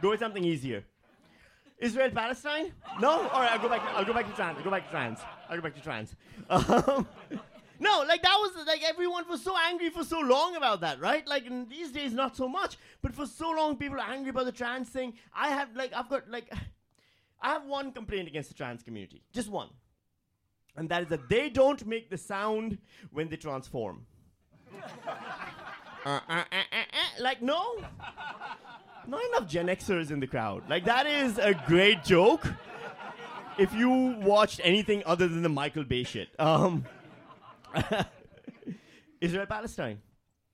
[0.03, 0.83] Go with something easier.
[1.79, 2.73] Israel Palestine?
[2.99, 3.11] No?
[3.29, 3.81] All right, I'll go back.
[3.95, 4.57] I'll go back to trans.
[4.57, 5.19] I'll go back to trans.
[5.49, 6.15] I'll go back to trans.
[6.49, 7.07] Um,
[7.79, 11.25] no, like that was like everyone was so angry for so long about that, right?
[11.25, 14.45] Like in these days, not so much, but for so long, people are angry about
[14.45, 15.13] the trans thing.
[15.33, 16.51] I have like I've got like
[17.41, 19.69] I have one complaint against the trans community, just one,
[20.75, 22.77] and that is that they don't make the sound
[23.11, 24.05] when they transform.
[26.05, 27.77] Uh, uh, uh, uh, uh, like no,
[29.07, 30.63] not enough Gen Xers in the crowd.
[30.69, 32.47] Like that is a great joke.
[33.57, 33.89] If you
[34.21, 36.85] watched anything other than the Michael Bay shit, um,
[39.21, 40.01] Israel Palestine,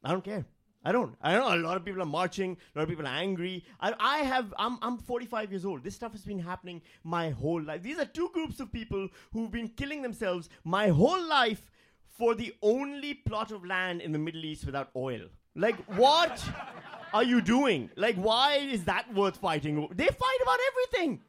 [0.04, 0.46] I don't care.
[0.84, 1.16] I don't.
[1.22, 2.58] I know a lot of people are marching.
[2.74, 3.66] A lot of people are angry.
[3.82, 4.54] I, I have.
[4.58, 4.80] I'm.
[4.82, 5.84] I'm 45 years old.
[5.84, 7.84] This stuff has been happening my whole life.
[7.84, 11.70] These are two groups of people who've been killing themselves my whole life
[12.18, 15.28] for the only plot of land in the Middle East without oil.
[15.56, 16.44] Like, what
[17.14, 17.90] are you doing?
[17.96, 19.88] Like, why is that worth fighting?
[19.94, 21.22] They fight about everything.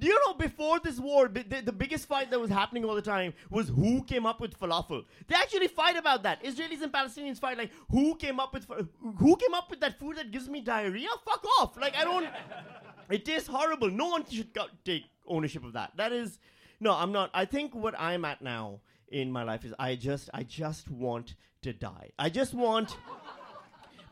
[0.00, 3.02] You know before this war, the, the, the biggest fight that was happening all the
[3.02, 5.04] time was who came up with falafel.
[5.28, 6.42] They actually fight about that.
[6.42, 8.66] Israelis and Palestinians fight like who came up with
[9.18, 11.08] who came up with that food that gives me diarrhea.
[11.24, 11.76] Fuck off!
[11.80, 12.26] Like I don't.
[13.10, 13.90] It tastes horrible.
[13.90, 14.48] No one should
[14.84, 15.92] take ownership of that.
[15.96, 16.38] That is
[16.80, 16.94] no.
[16.94, 17.30] I'm not.
[17.32, 21.36] I think what I'm at now in my life is I just I just want
[21.62, 22.10] to die.
[22.18, 22.96] I just want.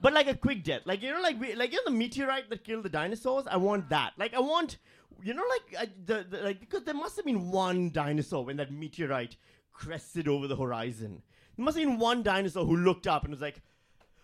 [0.03, 2.49] But like a quick death, like you know, like we, like you know, the meteorite
[2.49, 3.47] that killed the dinosaurs.
[3.47, 4.13] I want that.
[4.17, 4.79] Like I want,
[5.23, 8.57] you know, like uh, the, the like because there must have been one dinosaur when
[8.57, 9.37] that meteorite
[9.73, 11.23] crested over the horizon.
[11.57, 13.61] There must have been one dinosaur who looked up and was like,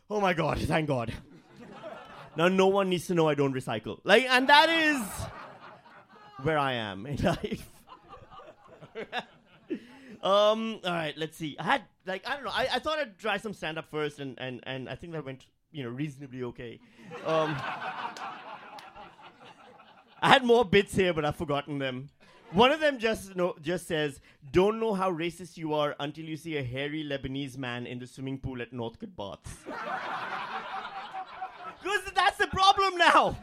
[0.08, 1.12] "Oh my god, thank God."
[2.36, 4.00] now no one needs to know I don't recycle.
[4.02, 5.02] Like, and that is
[6.42, 7.70] where I am in life.
[10.22, 10.80] um.
[10.84, 11.14] All right.
[11.18, 11.54] Let's see.
[11.58, 12.50] I had like I don't know.
[12.50, 15.22] I, I thought I'd try some stand up first, and, and and I think that
[15.22, 15.44] went
[15.76, 16.80] you know reasonably okay.
[17.24, 17.54] Um.
[20.22, 22.08] I had more bits here, but I've forgotten them.
[22.52, 26.56] One of them just just says, "Don't know how racist you are until you see
[26.56, 29.56] a hairy Lebanese man in the swimming pool at Northcote Baths."
[31.82, 33.36] Because that's the problem now.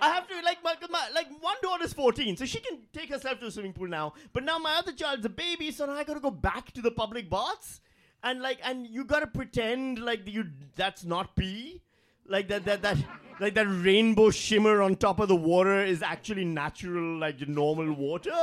[0.00, 3.40] I have to like my, my like one daughter's 14, so she can take herself
[3.40, 4.14] to the swimming pool now.
[4.32, 6.92] But now my other child's a baby, so now I gotta go back to the
[6.92, 7.80] public baths,
[8.22, 11.82] and like and you gotta pretend like you that's not pee,
[12.26, 12.98] like that that that
[13.40, 18.34] like that rainbow shimmer on top of the water is actually natural like normal water,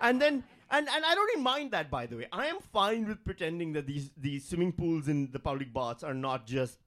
[0.00, 0.44] and then.
[0.74, 2.28] And, and I don't even mind that, by the way.
[2.32, 6.14] I am fine with pretending that these, these swimming pools in the public baths are
[6.14, 6.78] not just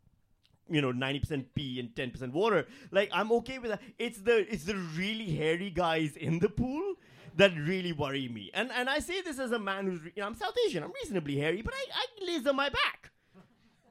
[0.69, 4.63] you know 90% pee and 10% water like i'm okay with that it's the it's
[4.63, 6.95] the really hairy guys in the pool
[7.35, 10.25] that really worry me and and i say this as a man who's you know,
[10.25, 13.11] i'm south asian i'm reasonably hairy but i i laser my back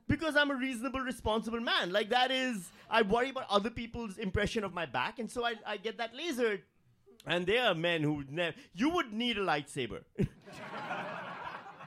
[0.09, 4.65] because i'm a reasonable responsible man like that is i worry about other people's impression
[4.65, 6.61] of my back and so i, I get that lasered
[7.27, 10.01] and there are men who never you would need a lightsaber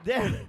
[0.04, 0.42] there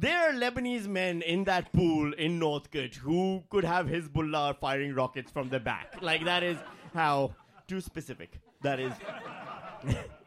[0.00, 5.32] there are Lebanese men in that pool in Northcote who could have Hezbollah firing rockets
[5.32, 5.96] from the back.
[6.00, 6.56] Like that is
[6.94, 7.34] how
[7.66, 8.38] too specific.
[8.62, 8.92] That is.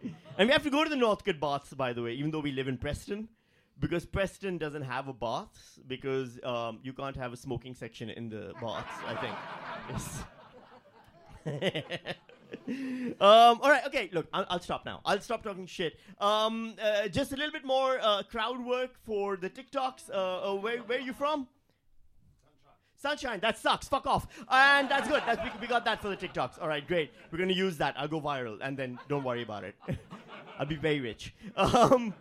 [0.41, 2.51] and we have to go to the Northcote baths, by the way, even though we
[2.51, 3.27] live in Preston,
[3.80, 8.27] because Preston doesn't have a bath because um, you can't have a smoking section in
[8.27, 8.89] the baths.
[9.06, 9.15] I
[11.45, 12.15] think.
[12.67, 14.10] Um, all right, okay.
[14.12, 14.99] Look, I'll, I'll stop now.
[15.06, 15.97] I'll stop talking shit.
[16.19, 20.10] Um, uh, just a little bit more uh, crowd work for the TikToks.
[20.10, 21.47] Uh, uh, where where are you from?
[23.02, 23.40] Sunshine.
[23.40, 23.88] That sucks.
[23.88, 24.28] Fuck off.
[24.50, 25.24] And that's good.
[25.26, 26.62] That's, we, we got that for the TikToks.
[26.62, 27.12] All right, great.
[27.32, 27.96] We're gonna use that.
[27.98, 29.76] I'll go viral, and then don't worry about it.
[30.60, 31.34] I'll be very rich.
[31.56, 32.14] Um,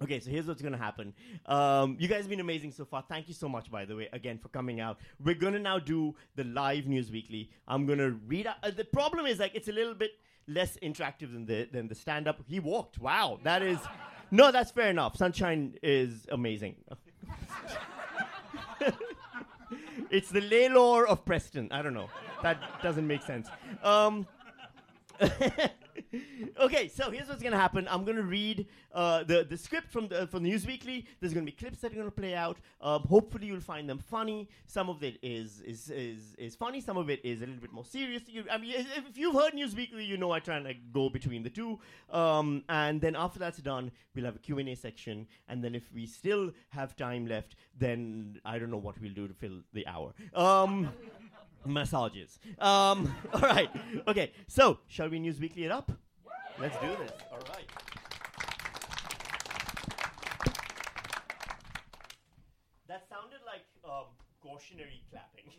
[0.00, 1.12] Okay, so here's what's gonna happen.
[1.46, 3.02] Um, you guys have been amazing so far.
[3.08, 4.98] Thank you so much, by the way, again for coming out.
[5.24, 7.50] We're gonna now do the live news weakly.
[7.66, 8.46] I'm gonna read.
[8.46, 10.12] Out, uh, the problem is like it's a little bit
[10.46, 12.38] less interactive than the than the stand up.
[12.46, 13.00] He walked.
[13.00, 13.78] Wow, that is.
[14.30, 15.16] No, that's fair enough.
[15.16, 16.76] Sunshine is amazing.
[20.10, 21.68] it's the Laylor of Preston.
[21.70, 22.08] I don't know.
[22.42, 23.48] That doesn't make sense.
[23.82, 24.26] Um,
[26.60, 27.86] okay, so here's what's gonna happen.
[27.90, 31.06] I'm gonna read uh, the the script from the from the News Weakly.
[31.20, 32.58] There's gonna be clips that are gonna play out.
[32.80, 34.48] Um, hopefully, you'll find them funny.
[34.66, 36.80] Some of it is is is is funny.
[36.80, 38.22] Some of it is a little bit more serious.
[38.26, 41.08] You, I mean, if you've heard News Weakly, you know I try and like go
[41.08, 41.78] between the two.
[42.10, 45.26] Um, and then after that's done, we'll have a Q and A section.
[45.48, 49.28] And then if we still have time left, then I don't know what we'll do
[49.28, 50.14] to fill the hour.
[50.34, 50.90] Um,
[51.68, 52.38] massages.
[52.58, 53.70] Um, all right.
[54.06, 54.32] Okay.
[54.46, 55.90] So, shall we News Weakly it up?
[56.60, 57.12] Let's do this.
[57.30, 57.68] All right.
[62.88, 64.06] That sounded like um,
[64.42, 65.44] cautionary clapping.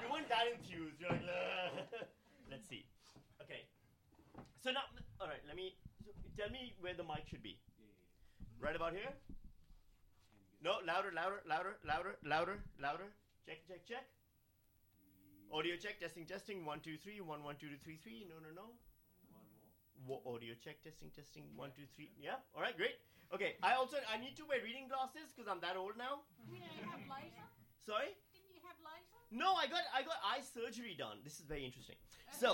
[0.00, 1.00] you weren't that enthused.
[1.00, 2.00] You're like, Ugh.
[2.50, 2.86] let's see.
[3.42, 3.66] Okay.
[4.62, 4.86] So now,
[5.20, 5.42] all right.
[5.46, 5.74] Let me
[6.38, 7.58] tell me where the mic should be.
[8.60, 9.12] Right about here.
[10.62, 13.12] No, louder, louder, louder, louder, louder, louder.
[13.46, 14.06] Check, check, check.
[15.52, 16.64] Audio check, testing, testing.
[16.66, 17.20] One, two, three.
[17.20, 18.26] One, one, two, two, three, three.
[18.28, 18.66] No, no, no.
[20.06, 21.44] Wo- audio check, testing, testing.
[21.56, 22.10] One, two, three.
[22.20, 22.42] Yeah.
[22.54, 22.98] All right, great.
[23.32, 23.56] Okay.
[23.62, 26.22] I also I need to wear reading glasses because I'm that old now.
[26.50, 27.46] You don't have laser?
[27.84, 28.12] Sorry.
[28.34, 29.18] Didn't you have laser?
[29.32, 31.18] No, I got I got eye surgery done.
[31.24, 31.96] This is very interesting.
[32.40, 32.52] So,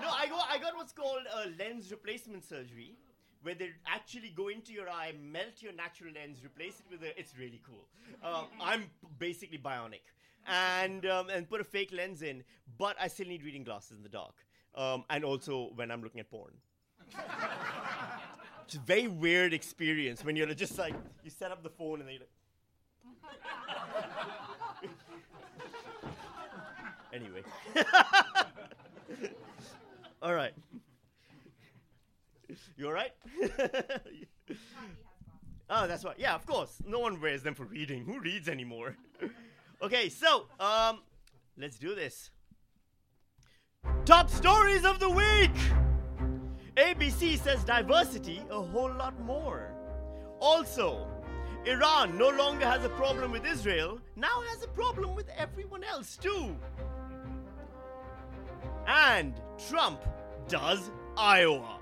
[0.00, 2.94] no, I got I got what's called a lens replacement surgery,
[3.42, 7.10] where they actually go into your eye, melt your natural lens, replace it with a.
[7.18, 7.84] It's really cool.
[8.22, 8.84] Um, I'm
[9.18, 10.06] basically bionic,
[10.48, 12.42] and um, and put a fake lens in,
[12.78, 14.34] but I still need reading glasses in the dark,
[14.74, 16.52] um, and also when I'm looking at porn.
[18.64, 22.08] It's a very weird experience when you're just like you set up the phone and
[22.08, 22.28] then you're like.
[27.12, 27.42] Anyway.
[30.22, 30.52] all right.
[32.76, 33.12] You all right?
[35.70, 36.16] oh, that's right.
[36.18, 36.78] Yeah, of course.
[36.86, 38.04] No one wears them for reading.
[38.04, 38.96] Who reads anymore?
[39.82, 41.00] Okay, so um,
[41.56, 42.30] let's do this.
[44.04, 45.50] Top stories of the week.
[46.76, 49.74] ABC says diversity a whole lot more.
[50.40, 51.06] Also,
[51.66, 56.16] Iran no longer has a problem with Israel, now has a problem with everyone else
[56.16, 56.56] too.
[58.86, 59.34] And
[59.68, 60.00] Trump
[60.48, 61.78] does Iowa.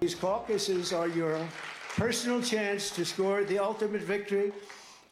[0.00, 1.38] These caucuses are your
[1.96, 4.52] personal chance to score the ultimate victory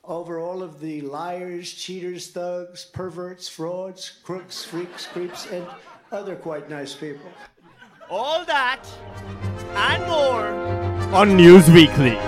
[0.07, 5.67] over all of the liars, cheaters, thugs, perverts, frauds, crooks, freaks, creeps, and
[6.13, 7.31] other quite nice people.
[8.11, 8.87] All that
[9.75, 10.49] and more
[11.15, 12.19] on News Weakly.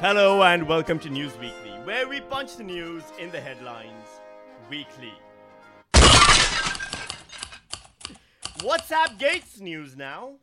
[0.00, 4.08] Hello and welcome to News Weakly, where we punch the news in the headlines
[4.70, 5.12] weekly.
[8.60, 10.34] WhatsApp Gates news now.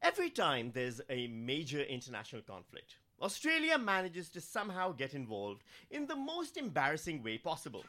[0.00, 6.14] Every time there's a major international conflict, Australia manages to somehow get involved in the
[6.14, 7.84] most embarrassing way possible.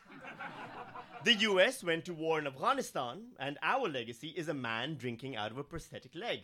[1.25, 5.51] The US went to war in Afghanistan, and our legacy is a man drinking out
[5.51, 6.39] of a prosthetic leg.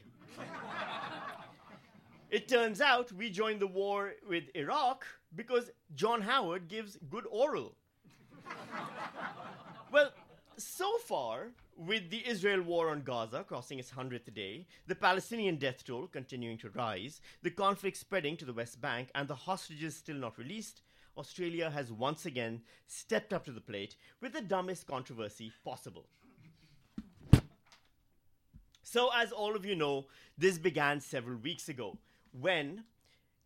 [2.29, 7.73] It turns out we joined the war with Iraq because John Howard gives good oral.
[9.91, 10.11] well,
[10.57, 15.83] so far, with the Israel war on Gaza crossing its 100th day, the Palestinian death
[15.83, 20.15] toll continuing to rise, the conflict spreading to the West Bank, and the hostages still
[20.15, 20.81] not released,
[21.17, 26.05] Australia has once again stepped up to the plate with the dumbest controversy possible.
[28.83, 30.05] So, as all of you know,
[30.37, 31.97] this began several weeks ago
[32.31, 32.83] when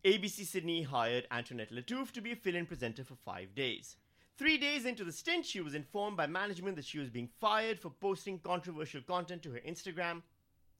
[0.04, 3.96] ABC Sydney hired Antoinette Lattouf to be a fill in presenter for five days.
[4.38, 7.80] Three days into the stint, she was informed by management that she was being fired
[7.80, 10.22] for posting controversial content to her Instagram.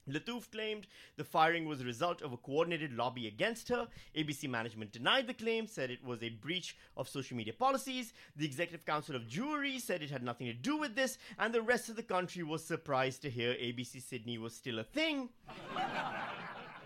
[0.07, 3.89] Lattouf claimed the firing was a result of a coordinated lobby against her.
[4.15, 8.13] ABC management denied the claim, said it was a breach of social media policies.
[8.37, 11.61] The Executive Council of Jewry said it had nothing to do with this, and the
[11.61, 15.27] rest of the country was surprised to hear ABC Sydney was still a thing.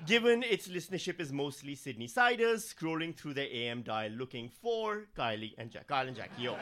[0.05, 5.53] Given its listenership is mostly Sydney siders scrolling through their AM dial looking for Kylie
[5.57, 6.57] and Jack, Kyle and Jackie O.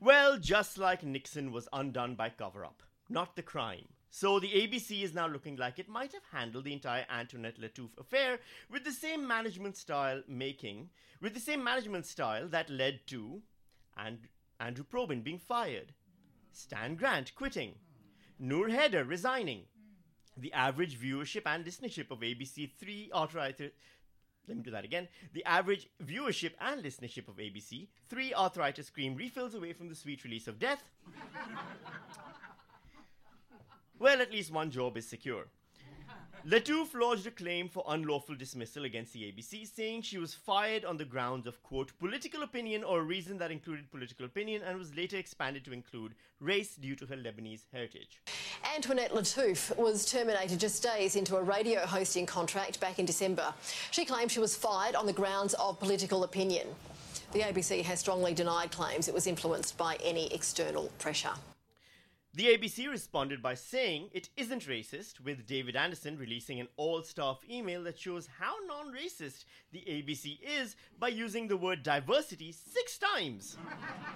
[0.00, 3.86] well, just like Nixon was undone by cover up, not the crime.
[4.10, 7.96] So the ABC is now looking like it might have handled the entire Antoinette Lattouf
[7.96, 10.88] affair with the same management style making,
[11.20, 13.42] with the same management style that led to
[13.96, 14.18] and
[14.58, 15.92] Andrew Probyn being fired,
[16.50, 17.74] Stan Grant quitting,
[18.40, 19.66] Nour Haydar resigning,
[20.36, 23.72] the average viewership and listenership of ABC three arthritis.
[24.46, 25.08] Let me do that again.
[25.32, 30.24] The average viewership and listenership of ABC three arthritis cream refills away from the sweet
[30.24, 30.90] release of death.
[33.98, 35.46] well, at least one job is secure.
[36.46, 40.98] Lattouf lodged a claim for unlawful dismissal against the ABC, saying she was fired on
[40.98, 44.94] the grounds of, quote, political opinion or a reason that included political opinion and was
[44.94, 48.20] later expanded to include race due to her Lebanese heritage.
[48.76, 53.54] Antoinette Lattouf was terminated just days into a radio hosting contract back in December.
[53.90, 56.66] She claimed she was fired on the grounds of political opinion.
[57.32, 61.32] The ABC has strongly denied claims it was influenced by any external pressure.
[62.36, 67.38] The ABC responded by saying it isn't racist, with David Anderson releasing an all staff
[67.48, 72.98] email that shows how non racist the ABC is by using the word diversity six
[72.98, 73.56] times,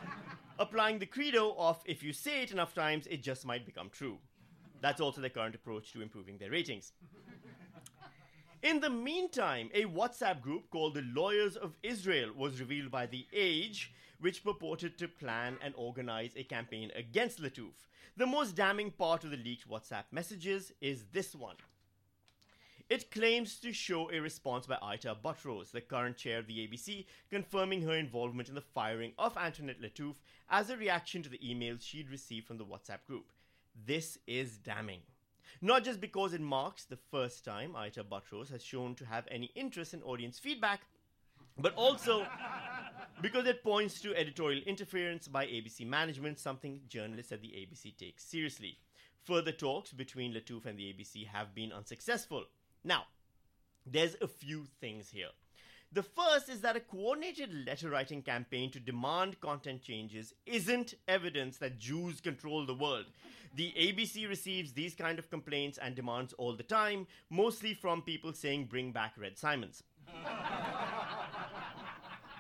[0.59, 4.19] applying the credo of if you say it enough times, it just might become true.
[4.81, 6.95] That's also their current approach to improving their ratings.
[8.65, 13.29] In the meantime, a WhatsApp group called the Lawyers of Israel was revealed by The
[13.33, 17.87] Age, which purported to plan and organize a campaign against Lattouf.
[18.19, 21.55] The most damning part of the leaked WhatsApp messages is this one.
[22.91, 27.07] It claims to show a response by Ita Buttrose, the current chair of the ABC,
[27.31, 30.17] confirming her involvement in the firing of Antoinette Lattouf
[30.51, 33.27] as a reaction to the emails she'd received from the WhatsApp group.
[33.87, 35.03] This is damning.
[35.63, 39.53] Not just because it marks the first time Ita Buttrose has shown to have any
[39.55, 40.81] interest in audience feedback,
[41.59, 42.27] but also
[43.21, 48.21] because it points to editorial interference by ABC management, something journalists at the ABC take
[48.21, 48.79] seriously.
[49.25, 52.45] Further talks between Lattouf and the ABC have been unsuccessful.
[52.85, 53.05] Now,
[53.85, 55.29] there's a few things here.
[55.91, 61.57] The first is that a coordinated letter writing campaign to demand content changes isn't evidence
[61.59, 63.07] that Jews control the world.
[63.55, 68.35] The ABC receives these kind of complaints and demands all the time, mostly from people
[68.35, 69.83] saying bring back Red Symons.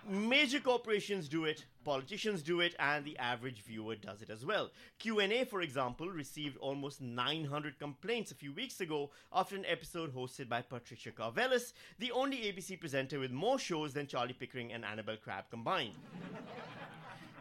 [0.08, 4.70] Major corporations do it, politicians do it, and the average viewer does it as well.
[4.98, 10.48] Q&A, for example, received almost 900 complaints a few weeks ago after an episode hosted
[10.48, 15.18] by Patricia Karvelas, the only ABC presenter with more shows than Charlie Pickering and Annabelle
[15.18, 15.92] Crabb combined.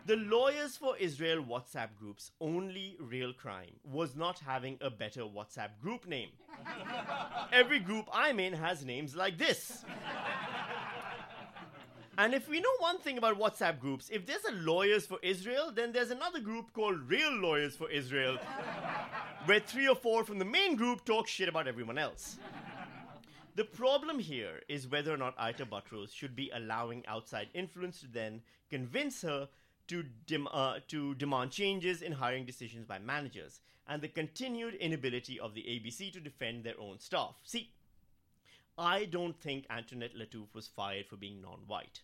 [0.06, 5.70] The Lawyers for Israel WhatsApp group's only real crime was not having a better WhatsApp
[5.82, 6.30] group name.
[7.54, 9.86] Every group I'm in has names like this.
[12.20, 15.72] And if we know one thing about WhatsApp groups, if there's a Lawyers for Israel,
[15.74, 18.40] then there's another group called Real Lawyers for Israel,
[19.46, 22.38] where three or four from the main group talk shit about everyone else.
[23.56, 28.08] The problem here is whether or not Ita Buttrose should be allowing outside influence to
[28.08, 29.48] then convince her
[29.88, 35.40] to, dem- uh, to demand changes in hiring decisions by managers, and the continued inability
[35.40, 37.36] of the ABC to defend their own staff.
[37.44, 37.70] See,
[38.78, 42.02] I don't think Antoinette Lattouf was fired for being non white.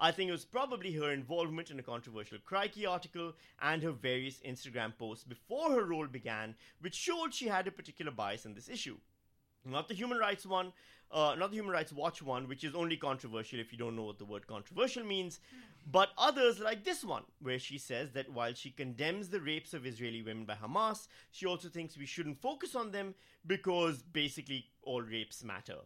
[0.00, 4.40] I think it was probably her involvement in a controversial Crikey article and her various
[4.40, 8.68] Instagram posts before her role began, which showed she had a particular bias in this
[8.68, 8.96] issue.
[9.64, 10.72] Not the Human Rights one,
[11.12, 14.04] uh, not the Human Rights Watch one, which is only controversial if you don't know
[14.04, 15.40] what the word controversial means,
[15.90, 19.86] but others like this one, where she says that while she condemns the rapes of
[19.86, 23.14] Israeli women by Hamas, she also thinks we shouldn't focus on them
[23.46, 25.76] because basically all rapes matter.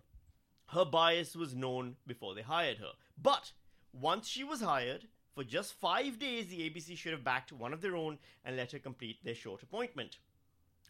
[0.68, 2.92] Her bias was known before they hired her.
[3.20, 3.52] But
[4.00, 7.80] once she was hired, for just five days, the ABC should have backed one of
[7.80, 10.18] their own and let her complete their short appointment.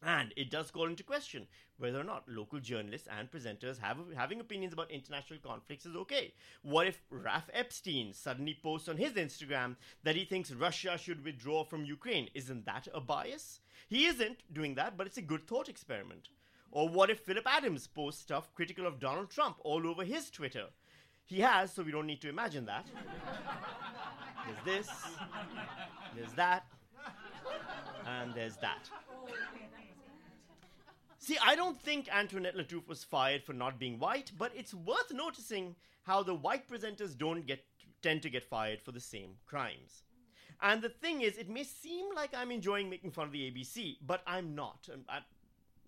[0.03, 1.47] And it does call into question
[1.79, 6.33] whether or not local journalists and presenters have having opinions about international conflicts is okay.
[6.63, 11.65] What if Raf Epstein suddenly posts on his Instagram that he thinks Russia should withdraw
[11.65, 12.29] from Ukraine?
[12.35, 13.61] Isn't that a bias?
[13.89, 16.29] He isn't doing that, but it's a good thought experiment.
[16.71, 20.67] Or what if Phillip Adams posts stuff critical of Donald Trump all over his Twitter?
[21.27, 22.87] He has, so we don't need to imagine that.
[24.47, 24.95] there's this,
[26.15, 26.67] there's that,
[28.07, 28.89] and there's that.
[31.19, 35.13] See, I don't think Antoinette Lattouf was fired for not being white, but it's worth
[35.13, 37.65] noticing how the white presenters don't get
[38.03, 40.05] tend to get fired for the same crimes.
[40.63, 43.97] And the thing is, it may seem like I'm enjoying making fun of the ABC,
[44.07, 44.89] but I'm not.
[44.93, 45.19] Um, I,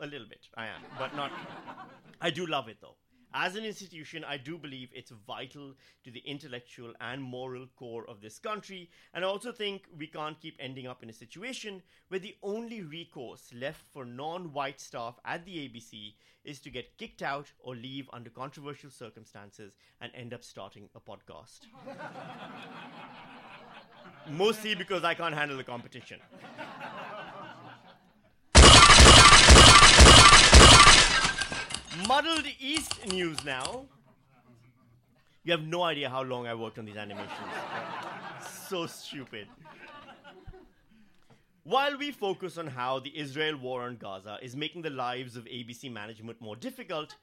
[0.01, 1.31] a little bit, I am, but not.
[2.21, 2.97] I do love it though.
[3.35, 8.23] As an institution, I do believe it's vital to the intellectual and moral core of
[8.23, 12.21] this country, and I also think we can't keep ending up in a situation where
[12.21, 16.15] the only recourse left for non white staff at the ABC
[16.45, 21.01] is to get kicked out or leave under controversial circumstances and end up starting a
[21.01, 21.61] podcast.
[24.31, 26.21] Mostly because I can't handle the competition.
[32.07, 33.87] Muddled East news now.
[35.43, 37.33] You have no idea how long I worked on these animations.
[38.69, 39.49] so stupid.
[41.65, 45.45] While we focus on how the Israel war on Gaza is making the lives of
[45.47, 47.17] ABC management more difficult,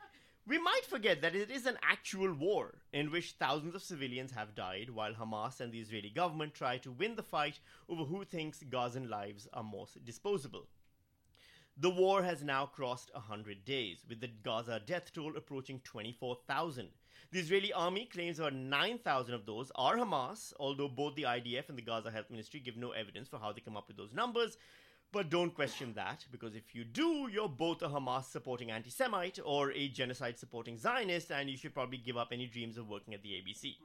[0.48, 4.56] we might forget that it is an actual war in which thousands of civilians have
[4.56, 8.62] died while Hamas and the Israeli government try to win the fight over who thinks
[8.64, 10.68] Gazan lives are most disposable.
[11.78, 16.88] The war has now crossed 100 days, with the Gaza death toll approaching 24,000.
[17.32, 21.78] The Israeli army claims about 9,000 of those are Hamas, although both the IDF and
[21.78, 24.58] the Gaza Health Ministry give no evidence for how they come up with those numbers.
[25.12, 29.40] But don't question that, because if you do, you're both a Hamas supporting anti Semite
[29.44, 33.14] or a genocide supporting Zionist, and you should probably give up any dreams of working
[33.14, 33.76] at the ABC.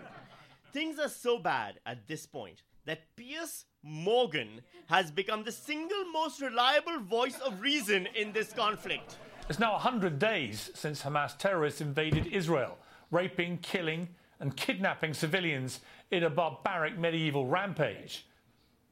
[0.74, 6.40] Things are so bad at this point that Piers Morgan has become the single most
[6.40, 9.16] reliable voice of reason in this conflict.
[9.48, 12.78] It's now 100 days since Hamas terrorists invaded Israel,
[13.10, 14.08] raping, killing,
[14.40, 15.80] and kidnapping civilians
[16.10, 18.26] in a barbaric medieval rampage.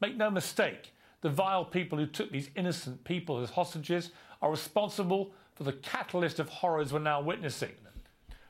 [0.00, 5.32] Make no mistake, the vile people who took these innocent people as hostages are responsible
[5.54, 7.72] for the catalyst of horrors we're now witnessing.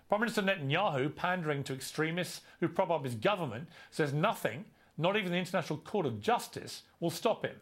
[0.09, 4.65] Prime Minister Netanyahu, pandering to extremists who prop up his government, says nothing,
[4.99, 7.57] not even the International Court of Justice, will stop him.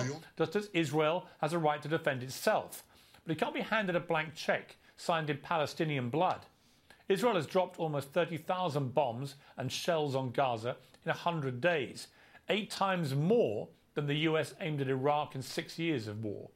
[0.00, 2.82] Israel, just as Israel has a right to defend itself.
[3.26, 6.46] But it can't be handed a blank check signed in Palestinian blood.
[7.08, 12.08] Israel has dropped almost 30,000 bombs and shells on Gaza in 100 days,
[12.48, 16.48] eight times more than the US aimed at Iraq in six years of war.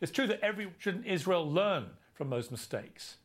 [0.00, 3.16] It's true that every shouldn't Israel learn from those mistakes.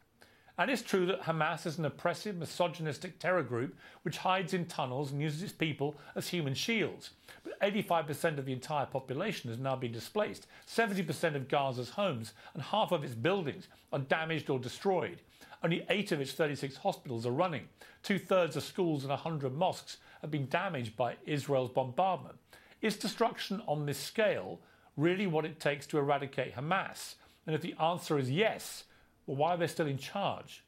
[0.58, 5.12] And it's true that Hamas is an oppressive, misogynistic terror group which hides in tunnels
[5.12, 7.10] and uses its people as human shields.
[7.43, 10.47] But 85% of the entire population has now been displaced.
[10.68, 15.20] 70% of Gaza's homes and half of its buildings are damaged or destroyed.
[15.62, 17.68] Only eight of its 36 hospitals are running.
[18.01, 22.36] Two thirds of schools and 100 mosques have been damaged by Israel's bombardment.
[22.82, 24.60] Is destruction on this scale
[24.95, 27.16] really what it takes to eradicate Hamas?
[27.45, 28.86] And if the answer is yes,
[29.26, 30.63] well, why are they still in charge?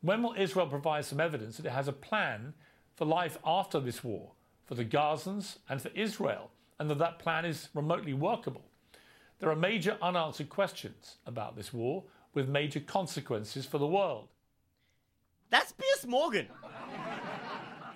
[0.00, 2.54] When will Israel provide some evidence that it has a plan
[2.94, 4.32] for life after this war,
[4.64, 8.64] for the Gazans and for Israel, and that that plan is remotely workable?
[9.38, 14.28] There are major unanswered questions about this war with major consequences for the world.
[15.50, 16.46] That's Piers Morgan.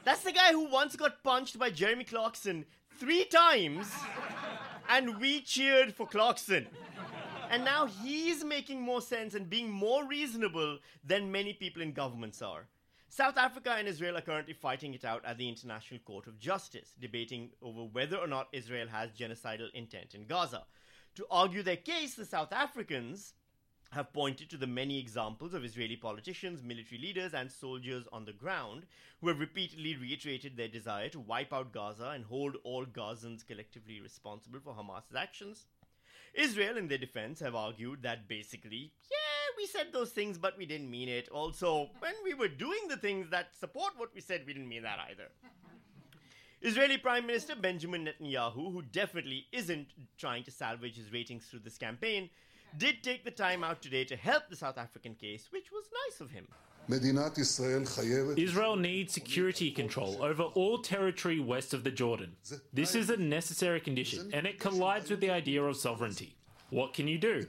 [0.04, 2.66] That's the guy who once got punched by Jeremy Clarkson
[2.98, 3.90] three times,
[4.88, 6.66] and we cheered for Clarkson.
[7.54, 12.42] And now he's making more sense and being more reasonable than many people in governments
[12.42, 12.66] are.
[13.08, 16.94] South Africa and Israel are currently fighting it out at the International Court of Justice,
[17.00, 20.64] debating over whether or not Israel has genocidal intent in Gaza.
[21.14, 23.34] To argue their case, the South Africans
[23.92, 28.32] have pointed to the many examples of Israeli politicians, military leaders, and soldiers on the
[28.32, 28.84] ground
[29.20, 34.00] who have repeatedly reiterated their desire to wipe out Gaza and hold all Gazans collectively
[34.00, 35.66] responsible for Hamas's actions.
[36.34, 40.66] Israel, in their defense, have argued that basically, yeah, we said those things, but we
[40.66, 41.28] didn't mean it.
[41.28, 44.82] Also, when we were doing the things that support what we said, we didn't mean
[44.82, 45.28] that either.
[46.60, 51.78] Israeli Prime Minister Benjamin Netanyahu, who definitely isn't trying to salvage his ratings through this
[51.78, 52.30] campaign,
[52.78, 56.20] did take the time out today to help the South African case, which was nice
[56.20, 56.48] of him.
[58.36, 62.32] Israel needs security control over all territory west of the Jordan.
[62.72, 66.36] This is a necessary condition, and it collides with the idea of sovereignty.
[66.70, 67.46] What can you do?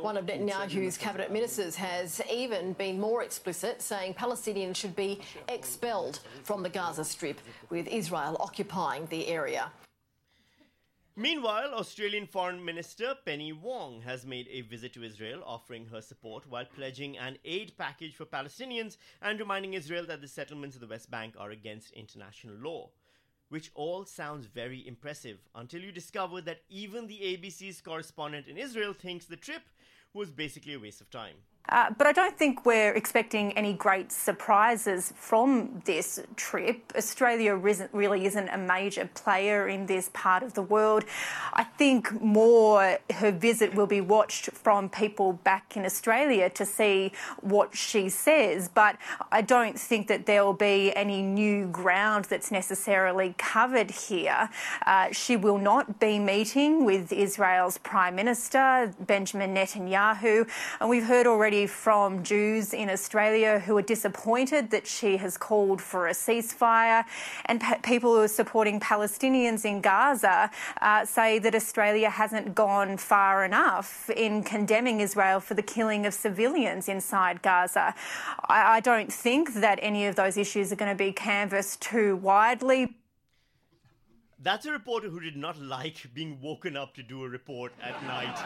[0.00, 6.20] One of Netanyahu's cabinet ministers has even been more explicit, saying Palestinians should be expelled
[6.42, 9.70] from the Gaza Strip, with Israel occupying the area.
[11.20, 16.46] Meanwhile, Australian Foreign Minister Penny Wong has made a visit to Israel, offering her support
[16.46, 20.86] while pledging an aid package for Palestinians and reminding Israel that the settlements of the
[20.86, 22.88] West Bank are against international law.
[23.50, 28.94] Which all sounds very impressive until you discover that even the ABC's correspondent in Israel
[28.94, 29.64] thinks the trip
[30.14, 31.36] was basically a waste of time.
[31.68, 36.92] Uh, but I don't think we're expecting any great surprises from this trip.
[36.96, 41.04] Australia really isn't a major player in this part of the world.
[41.52, 47.12] I think more her visit will be watched from people back in Australia to see
[47.40, 48.68] what she says.
[48.68, 48.96] But
[49.30, 54.50] I don't think that there will be any new ground that's necessarily covered here.
[54.86, 60.48] Uh, she will not be meeting with Israel's Prime Minister, Benjamin Netanyahu.
[60.80, 65.80] And we've heard already from Jews in Australia who are disappointed that she has called
[65.80, 67.04] for a ceasefire,
[67.46, 70.50] and people who are supporting Palestinians in Gaza
[70.80, 76.14] uh, say that Australia hasn't gone far enough in condemning Israel for the killing of
[76.14, 77.94] civilians inside Gaza.
[78.48, 82.16] I, I don't think that any of those issues are going to be canvassed too
[82.16, 82.96] widely.
[84.42, 88.02] That's a reporter who did not like being woken up to do a report at
[88.04, 88.38] night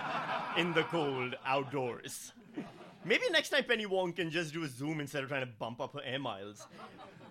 [0.58, 2.32] in the cold outdoors.
[3.06, 5.78] Maybe next time Penny Wong can just do a Zoom instead of trying to bump
[5.78, 6.66] up her air miles.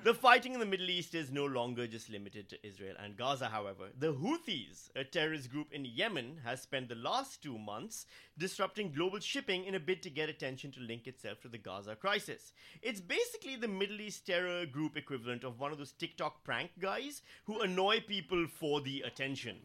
[0.03, 3.47] The fighting in the Middle East is no longer just limited to Israel and Gaza,
[3.47, 3.85] however.
[3.97, 8.05] The Houthis, a terrorist group in Yemen, has spent the last two months
[8.37, 11.95] disrupting global shipping in a bid to get attention to link itself to the Gaza
[11.95, 12.53] crisis.
[12.83, 17.23] It's basically the Middle East terror group equivalent of one of those TikTok prank guys
[17.45, 19.55] who annoy people for the attention.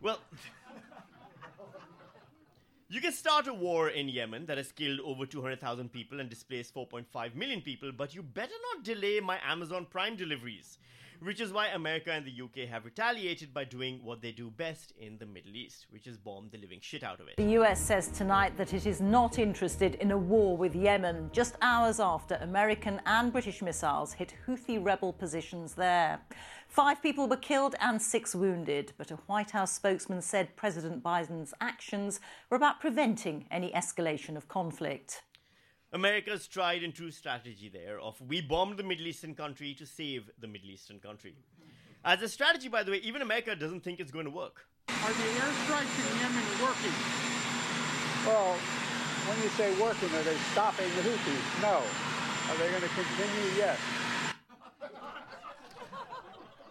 [0.00, 0.20] Well,
[2.92, 6.74] you can start a war in Yemen that has killed over 200,000 people and displaced
[6.74, 10.76] 4.5 million people, but you better not delay my Amazon Prime deliveries.
[11.24, 14.92] Which is why America and the UK have retaliated by doing what they do best
[14.98, 17.36] in the Middle East, which is bomb the living shit out of it.
[17.36, 21.54] The US says tonight that it is not interested in a war with Yemen, just
[21.62, 26.18] hours after American and British missiles hit Houthi rebel positions there.
[26.66, 31.54] Five people were killed and six wounded, but a White House spokesman said President Biden's
[31.60, 32.18] actions
[32.50, 35.22] were about preventing any escalation of conflict.
[35.92, 40.30] America's tried and true strategy there of we bombed the Middle Eastern country to save
[40.40, 41.34] the Middle Eastern country.
[42.04, 44.66] As a strategy, by the way, even America doesn't think it's going to work.
[44.88, 46.96] Are the airstrikes in Yemen working?
[48.26, 48.54] Well,
[49.28, 51.62] when you say working, are they stopping the Houthis?
[51.62, 51.82] No.
[52.50, 53.56] Are they going to continue?
[53.56, 53.78] Yes.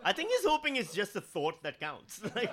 [0.03, 2.21] I think he's hoping it's just a thought that counts.
[2.35, 2.51] like,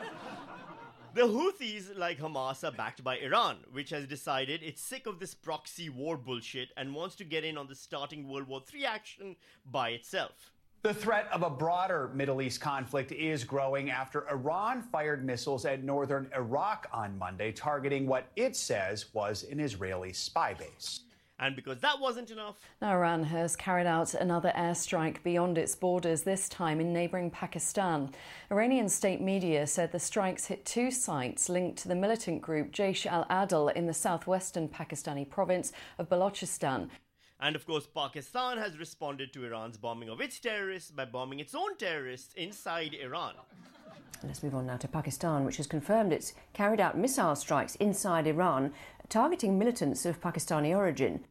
[1.19, 5.35] the Houthis, like Hamas, are backed by Iran, which has decided it's sick of this
[5.35, 9.35] proxy war bullshit and wants to get in on the starting World War III action
[9.69, 10.53] by itself.
[10.83, 15.83] The threat of a broader Middle East conflict is growing after Iran fired missiles at
[15.83, 21.01] northern Iraq on Monday, targeting what it says was an Israeli spy base.
[21.41, 26.23] And because that wasn't enough, now Iran has carried out another airstrike beyond its borders,
[26.23, 28.11] this time in neighbouring Pakistan.
[28.51, 33.07] Iranian state media said the strikes hit two sites linked to the militant group Jaish
[33.07, 36.89] al Adl in the southwestern Pakistani province of Balochistan.
[37.41, 41.55] And of course, Pakistan has responded to Iran's bombing of its terrorists by bombing its
[41.55, 43.35] own terrorists inside Iran.
[44.25, 48.27] Let's move on now to Pakistan, which has confirmed it's carried out missile strikes inside
[48.27, 48.73] Iran
[49.09, 51.25] targeting militants of Pakistani origin.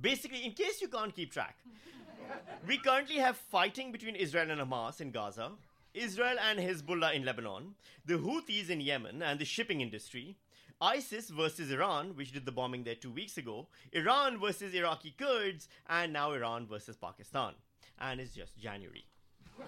[0.00, 1.56] Basically, in case you can't keep track,
[2.66, 5.52] we currently have fighting between Israel and Hamas in Gaza,
[5.94, 7.74] Israel and Hezbollah in Lebanon,
[8.04, 10.36] the Houthis in Yemen and the shipping industry,
[10.80, 15.68] ISIS versus Iran, which did the bombing there two weeks ago, Iran versus Iraqi Kurds,
[15.88, 17.54] and now Iran versus Pakistan.
[17.98, 19.06] And it's just January.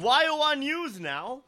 [0.00, 1.42] YOR News now.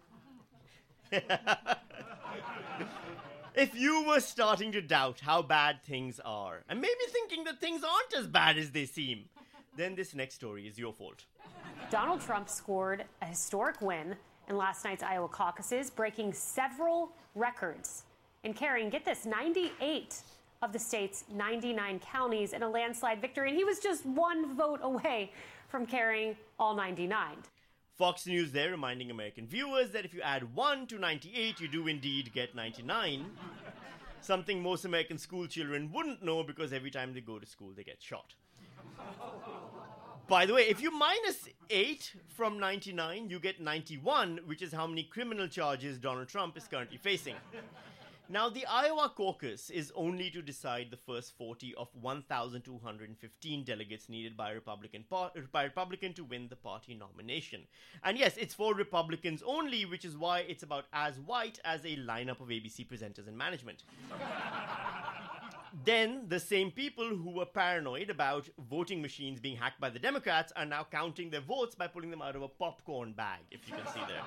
[3.55, 7.83] if you were starting to doubt how bad things are, and maybe thinking that things
[7.85, 9.25] aren't as bad as they seem,
[9.77, 11.25] then this next story is your fault.
[11.91, 14.17] Donald Trump scored a historic win
[14.49, 18.05] in last night's Iowa caucuses, breaking several records
[18.45, 20.23] and carrying, get this, 98
[20.63, 23.49] of the state's 99 counties in a landslide victory.
[23.49, 25.33] And he was just one vote away
[25.69, 27.37] from carrying all 99.
[27.97, 31.87] Fox News there reminding American viewers that if you add 1 to 98, you do
[31.89, 33.27] indeed get 99.
[34.23, 37.85] Something most American school children wouldn't know because every time they go to school, they
[37.85, 38.35] get shot.
[40.27, 44.87] By the way, if you minus 8 from 99, you get 91, which is how
[44.87, 47.35] many criminal charges Donald Trump is currently facing.
[48.33, 54.39] Now, the Iowa caucus is only to decide the first 40 of 1,215 delegates needed
[54.39, 57.67] by Republican, by Republican to win the party nomination.
[58.03, 61.99] And yes, it's for Republicans only, which is why it's about as white as a
[61.99, 63.83] lineup of ABC presenters and management.
[65.85, 70.55] then the same people who were paranoid about voting machines being hacked by the Democrats
[70.57, 73.75] are now counting their votes by pulling them out of a popcorn bag, if you
[73.75, 74.25] can see there.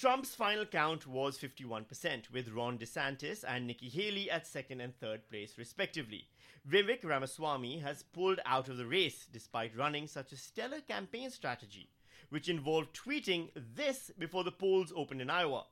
[0.00, 5.28] Trump's final count was 51%, with Ron DeSantis and Nikki Haley at second and third
[5.28, 6.26] place, respectively.
[6.66, 11.90] Vivek Ramaswamy has pulled out of the race despite running such a stellar campaign strategy,
[12.30, 15.66] which involved tweeting this before the polls opened in Iowa.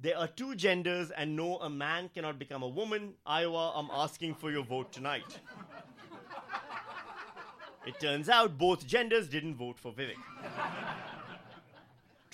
[0.00, 3.14] There are two genders, and no, a man cannot become a woman.
[3.24, 5.38] Iowa, I'm asking for your vote tonight.
[7.86, 10.16] it turns out both genders didn't vote for Vivek.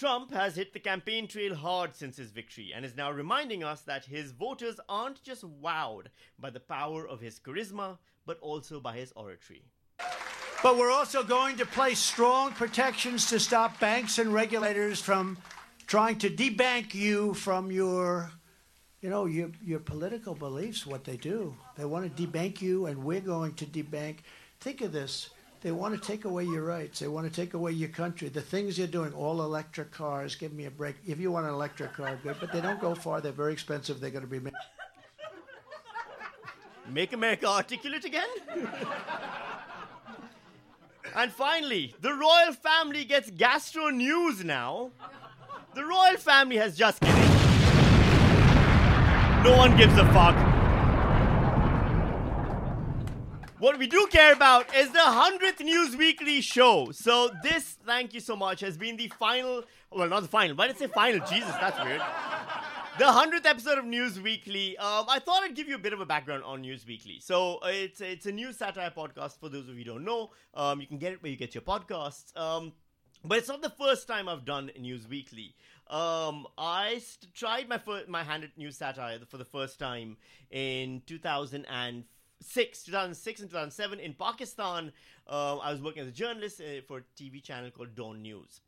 [0.01, 3.83] Trump has hit the campaign trail hard since his victory and is now reminding us
[3.83, 6.07] that his voters aren't just wowed
[6.39, 9.63] by the power of his charisma, but also by his oratory.
[10.63, 15.37] But we're also going to place strong protections to stop banks and regulators from
[15.87, 18.33] trying to debank you from your
[19.03, 21.55] you know your your political beliefs what they do.
[21.77, 24.21] They want to debank you and we're going to debank.
[24.61, 25.29] Think of this
[25.63, 28.41] they want to take away your rights they want to take away your country the
[28.41, 31.93] things you're doing all electric cars give me a break if you want an electric
[31.93, 34.55] car good but they don't go far they're very expensive they're going to be made
[36.91, 38.27] Make America articulate again?
[41.15, 44.91] and finally, the royal family gets gastro news now.
[45.75, 47.15] The royal family has just kidding.
[49.45, 50.50] No one gives a fuck.
[53.61, 56.93] What we do care about is the 100th News Weakly show.
[56.93, 60.69] So, this, thank you so much, has been the final, well, not the final, why
[60.69, 61.21] did I say final?
[61.27, 62.01] Jesus, that's weird.
[62.99, 64.79] The 100th episode of News Weakly.
[64.79, 67.19] Um, I thought I'd give you a bit of a background on News Weakly.
[67.21, 70.31] So, it's, it's a news satire podcast for those of you who don't know.
[70.55, 72.35] Um, you can get it where you get your podcasts.
[72.39, 72.73] Um,
[73.27, 75.55] but it's not the first time I've done News Weakly.
[75.87, 80.17] Um, I st- tried my fir- my hand at news satire for the first time
[80.51, 81.03] in
[82.41, 84.93] 2006, 2006 and 2007 in Pakistan.
[85.27, 88.61] Um, I was working as a journalist uh, for a TV channel called Dawn News.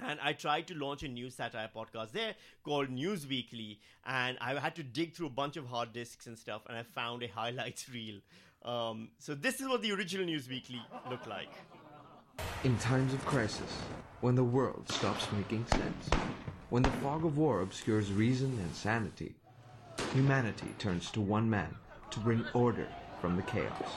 [0.00, 4.54] And I tried to launch a news satire podcast there called News Weakly, and I
[4.54, 7.26] had to dig through a bunch of hard disks and stuff, and I found a
[7.34, 8.20] highlights reel.
[8.64, 11.50] Um, so this is what the original News Weakly looked like.
[12.62, 13.82] In times of crisis,
[14.20, 16.08] when the world stops making sense,
[16.70, 19.34] when the fog of war obscures reason and sanity,
[20.14, 21.74] humanity turns to one man
[22.10, 22.86] to bring order
[23.20, 23.90] from the chaos.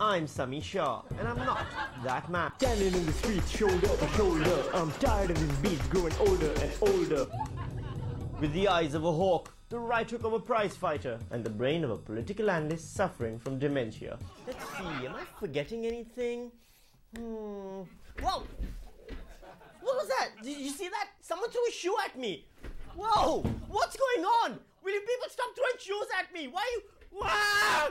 [0.00, 1.66] I'm Sami Shah, and I'm not
[2.04, 2.52] that man.
[2.58, 4.62] Standing in the streets, shoulder to shoulder.
[4.72, 7.26] I'm tired of these beats growing older and older.
[8.40, 11.50] With the eyes of a hawk, the right hook of a prize fighter, and the
[11.50, 14.18] brain of a political analyst suffering from dementia.
[14.46, 16.52] Let's see, am I forgetting anything?
[17.16, 17.82] Hmm.
[18.22, 18.46] Whoa!
[19.80, 20.30] What was that?
[20.42, 21.08] Did you see that?
[21.20, 22.46] Someone threw a shoe at me.
[22.94, 23.40] Whoa!
[23.68, 24.60] What's going on?
[24.84, 26.46] Will you people stop throwing shoes at me?
[26.48, 26.82] Why you?
[27.10, 27.88] Wow!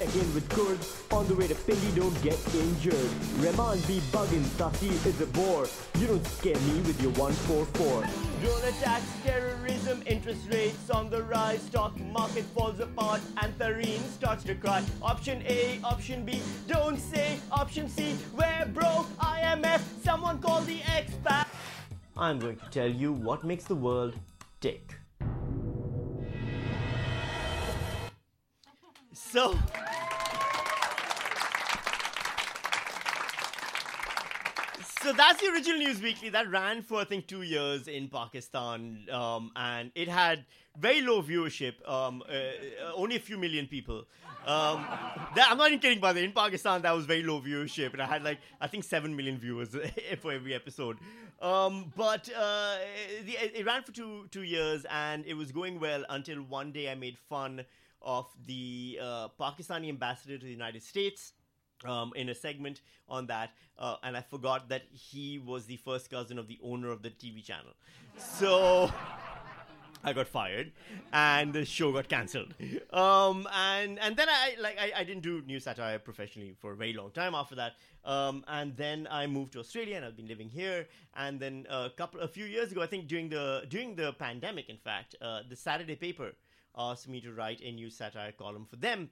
[0.00, 2.94] Again with goods, on the way to Pindi, don't get injured.
[3.36, 5.66] Rahman be bugging, Tasi is a bore.
[5.98, 8.04] You don't scare me with your 144.
[8.40, 14.42] Drone attacks, terrorism, interest rates on the rise, stock market falls apart, and Thareen starts
[14.44, 14.82] to cry.
[15.02, 17.38] Option A, option B, don't say.
[17.52, 21.46] Option C, we're broke, IMF, someone call the expat.
[22.16, 24.14] I'm going to tell you what makes the world
[24.62, 24.99] tick.
[29.30, 29.56] So.
[35.02, 39.06] So that's the original News Weakly that ran for I think two years in Pakistan,
[39.10, 40.44] um, and it had
[40.78, 44.04] very low viewership, um, uh, uh, only a few million people.
[44.46, 44.84] Um,
[45.36, 46.00] that, I'm not even kidding.
[46.00, 48.66] By the way, in Pakistan, that was very low viewership, and I had like I
[48.66, 49.68] think seven million viewers
[50.20, 50.98] for every episode.
[51.40, 52.76] Um, but uh,
[53.24, 56.90] the, it ran for two two years, and it was going well until one day
[56.90, 57.64] I made fun
[58.02, 61.32] of the uh, Pakistani ambassador to the United States
[61.84, 66.10] um, in a segment on that, uh, and I forgot that he was the first
[66.10, 67.72] cousin of the owner of the TV channel.
[68.16, 68.90] So.
[70.02, 70.72] I got fired,
[71.12, 72.54] and the show got cancelled.
[72.90, 76.76] Um, and and then I like I, I didn't do news satire professionally for a
[76.76, 77.74] very long time after that.
[78.04, 80.88] Um, and then I moved to Australia, and I've been living here.
[81.14, 84.70] And then a couple, a few years ago, I think during the during the pandemic,
[84.70, 86.32] in fact, uh, the Saturday paper
[86.76, 89.10] asked me to write a new satire column for them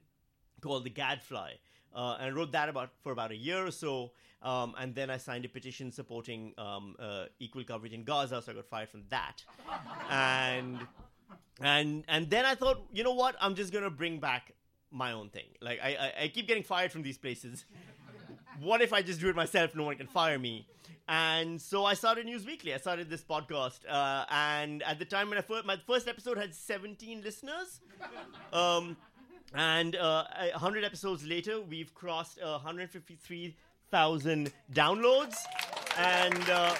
[0.61, 1.53] called the Gadfly.
[1.93, 4.11] Uh, and I wrote that about for about a year or so,
[4.43, 8.51] um, and then I signed a petition supporting um, uh, equal coverage in Gaza, so
[8.51, 9.43] I got fired from that.
[10.09, 10.79] and
[11.61, 13.35] and and then I thought, you know what?
[13.41, 14.53] I'm just gonna bring back
[14.91, 15.47] my own thing.
[15.61, 17.65] Like I, I, I keep getting fired from these places.
[18.59, 19.75] what if I just do it myself?
[19.75, 20.67] No one can fire me.
[21.09, 22.71] And so I started News Weakly.
[22.71, 26.37] I started this podcast, uh, and at the time when I first, my first episode
[26.37, 27.81] had 17 listeners.
[28.53, 28.95] Um,
[29.55, 35.35] and uh, 100 episodes later, we've crossed uh, 153,000 downloads,
[35.97, 36.75] and uh,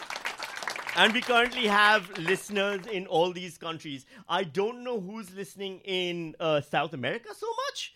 [0.96, 4.06] and we currently have listeners in all these countries.
[4.28, 7.96] I don't know who's listening in uh, South America so much,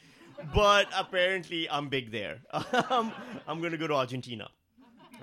[0.51, 2.39] but apparently I'm big there.
[2.89, 3.13] um,
[3.47, 4.49] I'm gonna go to Argentina.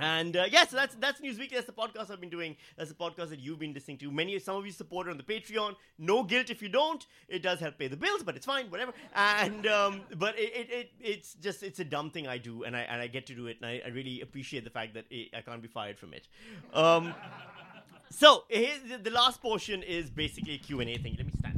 [0.01, 1.51] And uh, yeah, so that's that's Newsweek.
[1.53, 2.57] That's the podcast I've been doing.
[2.77, 4.11] That's the podcast that you've been listening to.
[4.11, 5.77] Many, some of you support on the Patreon.
[5.99, 7.05] No guilt if you don't.
[7.29, 8.93] It does help pay the bills, but it's fine, whatever.
[9.15, 12.77] And um, but it, it, it, it's just it's a dumb thing I do, and
[12.77, 15.05] I and I get to do it, and I, I really appreciate the fact that
[15.11, 16.27] it, I can't be fired from it.
[16.73, 17.15] Um,
[18.11, 21.15] so the last portion is basically a Q and A thing.
[21.17, 21.50] Let me stand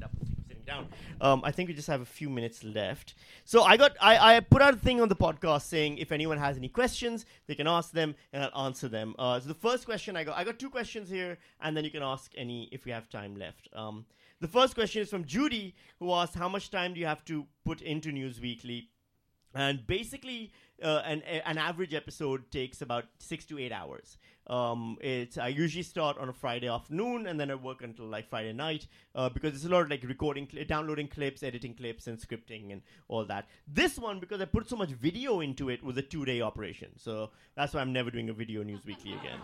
[0.67, 0.89] down.
[1.21, 3.15] Um, I think we just have a few minutes left.
[3.45, 6.39] So I got I, I put out a thing on the podcast saying if anyone
[6.39, 9.15] has any questions, they can ask them and I'll answer them.
[9.19, 11.91] Uh, so the first question I got I got two questions here, and then you
[11.91, 13.69] can ask any if we have time left.
[13.75, 14.07] Um,
[14.41, 17.47] the first question is from Judy, who asked how much time do you have to
[17.65, 18.89] put into News Weakly,
[19.55, 20.53] and basically
[20.83, 24.19] uh, an an average episode takes about six to eight hours.
[24.49, 28.29] Um, it's I usually start on a Friday afternoon and then I work until like
[28.29, 32.09] Friday night uh, because it's a lot of like recording, cl- downloading clips, editing clips,
[32.09, 33.47] and scripting and all that.
[33.69, 36.89] This one because I put so much video into it was a two day operation,
[36.97, 39.39] so that's why I'm never doing a video news weakly again.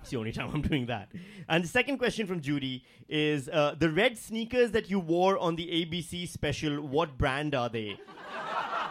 [0.00, 1.08] It's the only time I'm doing that.
[1.48, 5.56] And the second question from Judy is uh, the red sneakers that you wore on
[5.56, 7.98] the ABC special, what brand are they?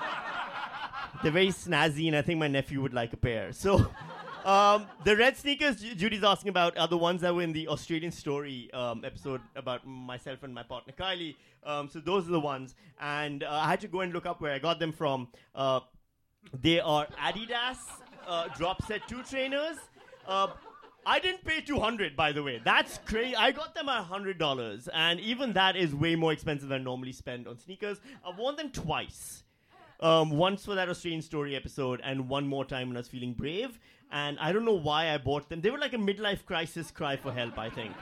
[1.21, 3.53] They're very snazzy, and I think my nephew would like a pair.
[3.53, 3.87] So,
[4.45, 8.11] um, the red sneakers Judy's asking about are the ones that were in the Australian
[8.11, 11.35] Story um, episode about myself and my partner Kylie.
[11.63, 14.41] Um, so those are the ones, and uh, I had to go and look up
[14.41, 15.29] where I got them from.
[15.55, 15.79] Uh,
[16.61, 17.77] they are Adidas
[18.27, 19.77] uh, drop set two trainers.
[20.27, 20.47] Uh,
[21.05, 22.61] I didn't pay 200 by the way.
[22.63, 23.35] That's crazy.
[23.35, 27.11] I got them at $100 and even that is way more expensive than I normally
[27.11, 27.99] spend on sneakers.
[28.25, 29.43] I've worn them twice.
[29.99, 33.33] Um, once for that Australian story episode and one more time when I was feeling
[33.33, 33.79] brave.
[34.11, 35.61] And I don't know why I bought them.
[35.61, 37.93] They were like a midlife crisis cry for help, I think.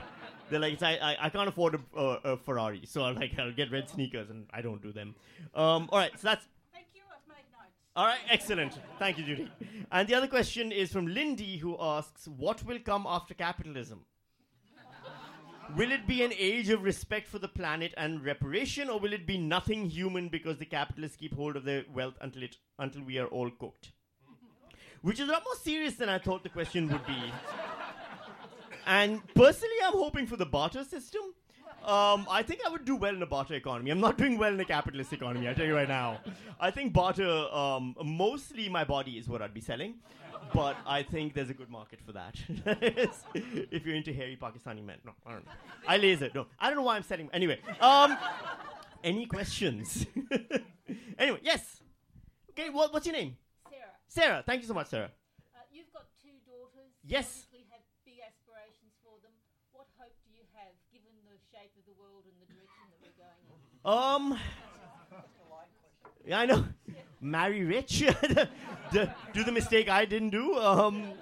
[0.50, 3.52] They're like, I, I, I can't afford a, a, a Ferrari, so I'm like, I'll
[3.52, 5.14] get red sneakers, and I don't do them.
[5.54, 7.72] Um, all right, so that's thank you at my notes.
[7.96, 8.78] all right, excellent.
[8.98, 9.50] Thank you, Judy.
[9.90, 14.04] And the other question is from Lindy, who asks, "What will come after capitalism?
[15.76, 19.26] Will it be an age of respect for the planet and reparation, or will it
[19.26, 23.18] be nothing human because the capitalists keep hold of their wealth until it until we
[23.18, 23.92] are all cooked?"
[25.02, 27.32] Which is a lot more serious than I thought the question would be.
[28.86, 31.22] and personally, I'm hoping for the barter system.
[31.84, 33.90] Um, I think I would do well in a barter economy.
[33.90, 36.20] I'm not doing well in a capitalist economy, I tell you right now.
[36.60, 39.94] I think barter, um, mostly my body is what I'd be selling.
[40.54, 42.34] But I think there's a good market for that.
[43.72, 44.98] if you're into hairy Pakistani men.
[45.04, 45.52] No, I don't know.
[45.88, 46.30] I laser.
[46.34, 47.30] No, I don't know why I'm selling.
[47.32, 48.16] Anyway, um,
[49.02, 50.06] any questions?
[51.18, 51.80] anyway, yes.
[52.50, 53.36] Okay, what, what's your name?
[53.68, 54.42] Sarah, Sarah.
[54.44, 55.10] Thank you so much, Sarah.
[55.54, 56.92] uh, you've got two daughters.
[57.04, 57.46] Yes.
[57.52, 59.32] You have big aspirations for them.
[59.72, 63.00] What hope do you have, given the shape of the world and the direction that
[63.00, 64.34] we're going in?
[64.34, 64.38] Um.
[66.24, 66.64] Yeah, I know.
[67.22, 68.00] Marry rich.
[68.92, 70.58] do the mistake I didn't do.
[70.58, 71.12] Um.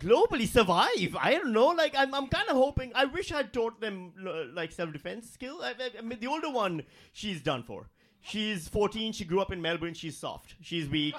[0.00, 1.16] Globally survive.
[1.18, 1.68] I don't know.
[1.68, 2.92] Like I'm, I'm kind of hoping.
[2.94, 5.60] I wish I'd taught them l- like self-defense skill.
[5.62, 6.82] I, I, I mean, the older one,
[7.12, 7.88] she's done for.
[8.20, 9.12] She's 14.
[9.12, 9.94] She grew up in Melbourne.
[9.94, 10.56] She's soft.
[10.60, 11.14] She's weak.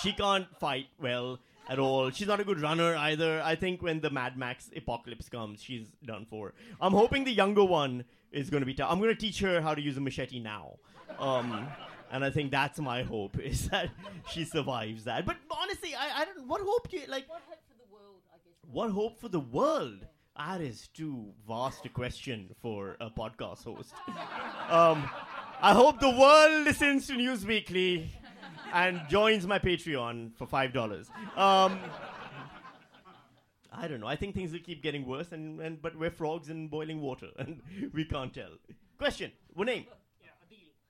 [0.00, 2.10] she can't fight well at all.
[2.10, 3.42] She's not a good runner either.
[3.42, 6.54] I think when the Mad Max apocalypse comes, she's done for.
[6.80, 8.90] I'm hoping the younger one is going to be tough.
[8.90, 10.74] I'm going to teach her how to use a machete now.
[11.18, 11.66] Um,
[12.12, 13.90] and I think that's my hope is that
[14.30, 15.26] she survives that.
[15.26, 16.46] But honestly, I, I don't.
[16.46, 17.28] What hope do you like?
[17.28, 18.70] What hope for the world, I guess?
[18.70, 20.06] What hope for the world?
[20.36, 23.92] That is too vast a question for a podcast host.
[24.70, 25.10] Um,
[25.60, 28.10] I hope the world listens to News Weakly
[28.72, 31.10] and joins my Patreon for five dollars.
[31.36, 31.78] Um,
[33.70, 34.06] I don't know.
[34.06, 37.28] I think things will keep getting worse, and, and but we're frogs in boiling water,
[37.38, 37.60] and
[37.92, 38.52] we can't tell.
[38.98, 39.86] Question: What name?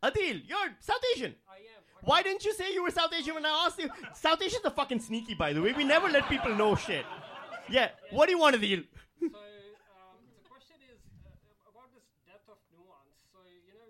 [0.03, 1.34] Adil, you're South Asian.
[1.48, 1.82] I am.
[2.05, 3.88] Why didn't you say you were South Asian when I asked you?
[4.14, 5.72] South Asians are fucking sneaky, by the way.
[5.72, 7.07] We never let people know shit.
[7.70, 7.90] Yeah.
[8.11, 8.82] What do you want, Adil?
[9.22, 13.14] So um, the question is uh, about this depth of nuance.
[13.30, 13.86] So you know,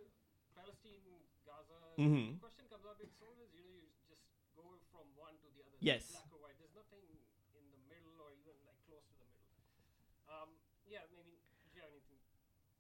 [0.52, 1.00] Palestine,
[1.48, 1.76] Gaza.
[1.96, 2.36] Mhm.
[2.36, 3.00] The question comes up.
[3.00, 4.20] It's always you know you just
[4.52, 5.80] go from one to the other.
[5.80, 6.04] Yes.
[6.12, 6.56] Black or white.
[6.60, 7.00] There's nothing
[7.56, 9.48] in the middle or even like close to the middle.
[10.28, 10.48] Um,
[10.84, 11.00] yeah.
[11.00, 11.24] I mean,
[11.72, 12.20] do you have anything?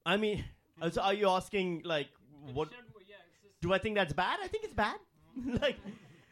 [0.04, 0.44] I mean,
[0.84, 2.12] uh, so are you asking like
[2.52, 2.68] what?
[3.62, 4.40] Do I think that's bad?
[4.42, 4.96] I think it's bad.
[5.62, 5.76] like,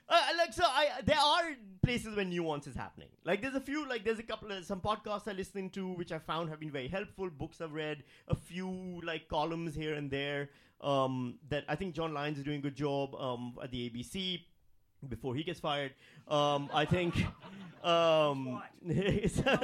[0.08, 1.52] uh, like so, I there are
[1.82, 3.08] places where nuance is happening.
[3.24, 6.12] Like, there's a few, like there's a couple of some podcasts I listening to which
[6.12, 7.30] I found have been very helpful.
[7.30, 10.50] Books I've read, a few like columns here and there.
[10.82, 14.40] Um, that I think John Lyons is doing a good job um, at the ABC
[15.08, 15.92] before he gets fired.
[16.28, 17.14] Um, I think.
[17.82, 18.60] Um,
[19.46, 19.58] uh,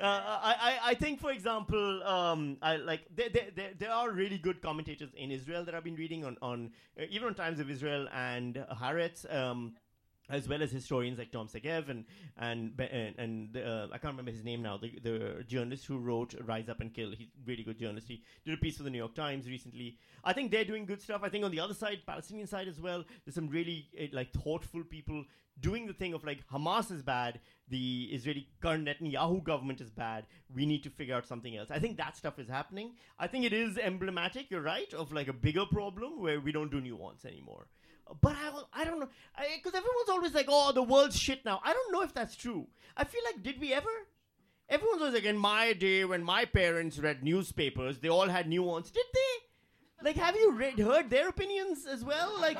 [0.00, 5.10] I, I, think, for example, um, I like there, there, there, are really good commentators
[5.14, 8.54] in Israel that I've been reading on, on uh, even on Times of Israel and
[8.80, 9.30] Haaretz.
[9.34, 9.74] Um,
[10.30, 12.04] as well as historians like Tom Segev and
[12.38, 12.80] and
[13.18, 14.76] and, uh, I can't remember his name now.
[14.78, 18.08] The, the journalist who wrote "Rise Up and Kill." He's really good journalist.
[18.08, 19.98] He did a piece for the New York Times recently.
[20.24, 21.22] I think they're doing good stuff.
[21.24, 24.32] I think on the other side, Palestinian side as well, there's some really uh, like
[24.32, 25.24] thoughtful people
[25.60, 30.26] doing the thing of like Hamas is bad, the Israeli current Netanyahu government is bad.
[30.54, 31.68] We need to figure out something else.
[31.70, 32.92] I think that stuff is happening.
[33.18, 34.50] I think it is emblematic.
[34.50, 37.66] You're right of like a bigger problem where we don't do nuance anymore.
[38.20, 39.08] But I, I don't know
[39.56, 42.66] because everyone's always like, "Oh, the world's shit now." I don't know if that's true.
[42.96, 43.88] I feel like, did we ever?
[44.68, 48.90] Everyone's always like, "In my day, when my parents read newspapers, they all had nuance."
[48.90, 50.06] Did they?
[50.06, 52.32] Like, have you read heard their opinions as well?
[52.40, 52.58] Like,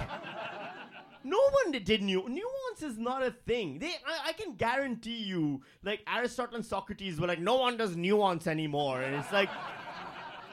[1.25, 3.79] no one did, did nu- nuance is not a thing.
[3.79, 7.97] They, I, I can guarantee you, like Aristotle and Socrates were like, "No one does
[7.97, 9.49] nuance anymore," and it's like,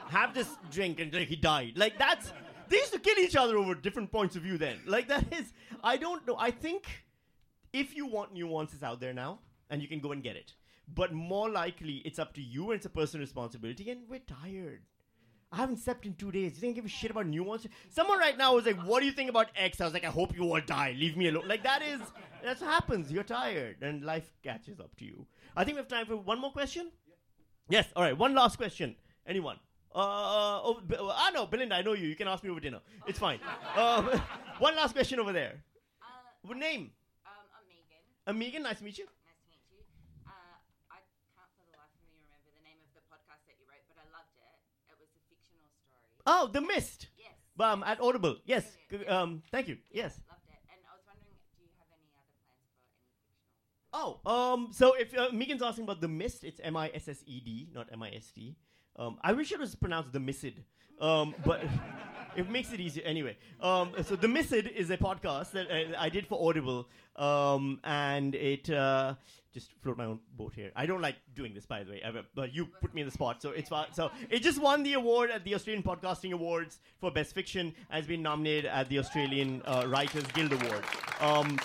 [0.10, 1.74] have this drink and like he died.
[1.76, 2.32] Like that's
[2.70, 4.80] they used to kill each other over different points of view then.
[4.86, 5.54] Like that is
[5.84, 6.36] I don't know.
[6.38, 6.88] I think
[7.74, 9.40] if you want nuances out there now,
[9.70, 10.54] and you can go and get it.
[11.00, 13.90] but more likely it's up to you and it's a personal responsibility.
[13.92, 14.82] And we're tired.
[15.52, 16.54] I haven't slept in two days.
[16.56, 17.72] You think I give a shit about nuances?
[17.90, 20.10] Someone right now was like, "What do you think about X?" I was like, "I
[20.20, 20.94] hope you all die.
[20.98, 22.02] Leave me alone." Like that is
[22.44, 23.12] that's what happens.
[23.12, 25.26] You're tired, and life catches up to you.
[25.56, 26.92] I think we have time for one more question.
[27.70, 27.88] Yes.
[27.96, 28.18] All right.
[28.18, 28.96] One last question.
[29.26, 29.60] Anyone?
[29.98, 32.06] Uh, oh, B- uh, ah, no, Belinda, I know you.
[32.06, 32.82] You can ask me over dinner.
[33.08, 33.40] It's fine.
[33.76, 34.06] Um,
[34.60, 35.64] one last question over there.
[36.44, 36.92] What name?
[37.26, 38.02] Um, I'm Megan.
[38.30, 39.06] Uh, Megan, nice to meet you.
[39.06, 39.82] Nice to meet you.
[40.26, 40.30] Uh,
[40.94, 41.02] I
[41.34, 43.82] can't for the life of me remember the name of the podcast that you wrote,
[43.90, 44.54] but I loved it.
[44.86, 46.14] It was a fictional story.
[46.30, 47.10] Oh, The Mist.
[47.18, 47.34] Yes.
[47.58, 48.38] Um, at Audible.
[48.46, 48.78] Yes.
[49.10, 49.78] Um, thank you.
[49.90, 50.22] Yes.
[50.30, 50.62] Loved it.
[50.70, 53.98] And I was wondering, do you have any other plans for any fictional?
[53.98, 57.26] Oh, um, so if uh, Megan's asking about The Mist, it's M I S S
[57.26, 58.58] E D, not M I S T.
[58.98, 60.64] Um, I wish it was pronounced The Missid,
[61.00, 61.64] um, but
[62.36, 63.38] it makes it easier anyway.
[63.62, 68.34] Um, so The Missid is a podcast that uh, I did for Audible, um, and
[68.34, 69.14] it uh,
[69.54, 70.72] just float my own boat here.
[70.76, 73.12] I don't like doing this, by the way, ever, but you put me in the
[73.12, 73.70] spot, so it's.
[73.94, 77.74] So it just won the award at the Australian Podcasting Awards for Best Fiction.
[77.90, 80.84] Has been nominated at the Australian uh, Writers Guild Award.
[81.20, 81.60] Um,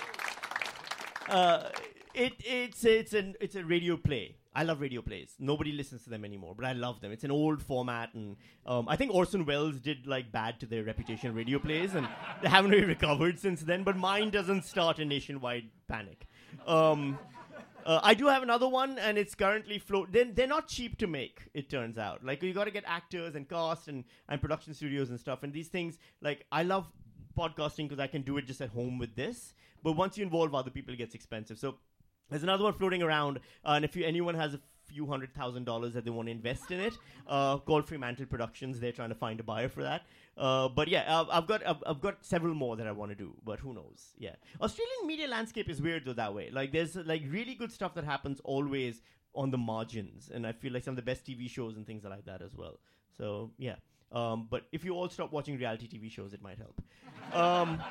[1.29, 1.69] uh,
[2.13, 4.35] it it's it's an it's a radio play.
[4.55, 5.35] I love radio plays.
[5.39, 7.11] Nobody listens to them anymore, but I love them.
[7.11, 8.35] It's an old format, and
[8.65, 12.07] um, I think Orson Welles did like bad to their reputation radio plays, and
[12.41, 13.83] they haven't really recovered since then.
[13.83, 16.27] But mine doesn't start a nationwide panic.
[16.67, 17.17] Um,
[17.85, 20.11] uh, I do have another one, and it's currently float.
[20.11, 21.41] They're, they're not cheap to make.
[21.53, 25.09] It turns out, like you got to get actors and cast and and production studios
[25.09, 25.43] and stuff.
[25.43, 26.87] And these things, like I love
[27.37, 29.53] podcasting because I can do it just at home with this.
[29.81, 31.59] But once you involve other people, it gets expensive.
[31.59, 31.77] So
[32.33, 35.65] there's another one floating around, uh, and if you, anyone has a few hundred thousand
[35.65, 36.93] dollars that they want to invest in it,
[37.27, 38.79] uh, call Fremantle Productions.
[38.79, 40.03] They're trying to find a buyer for that.
[40.37, 43.15] Uh, but yeah, uh, I've got I've, I've got several more that I want to
[43.15, 44.13] do, but who knows?
[44.17, 46.49] Yeah, Australian media landscape is weird though that way.
[46.51, 49.01] Like there's like really good stuff that happens always
[49.35, 52.05] on the margins, and I feel like some of the best TV shows and things
[52.05, 52.79] are like that as well.
[53.17, 53.75] So yeah.
[54.11, 56.79] Um, but if you all stop watching reality TV shows, it might help.
[57.33, 57.81] Um,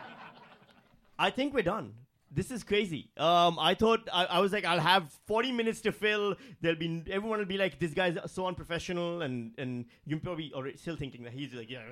[1.18, 1.94] I think we're done.
[2.34, 3.10] This is crazy.
[3.18, 6.34] Um, I thought I, I was like, I'll have 40 minutes to fill.
[6.62, 10.78] There'll be everyone will be like, this guy's so unprofessional, and and you're probably already
[10.78, 11.82] still thinking that he's like, yeah,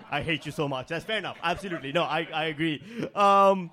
[0.10, 0.88] I hate you so much.
[0.88, 1.36] That's fair enough.
[1.42, 2.82] Absolutely, no, I I agree.
[3.14, 3.70] Um,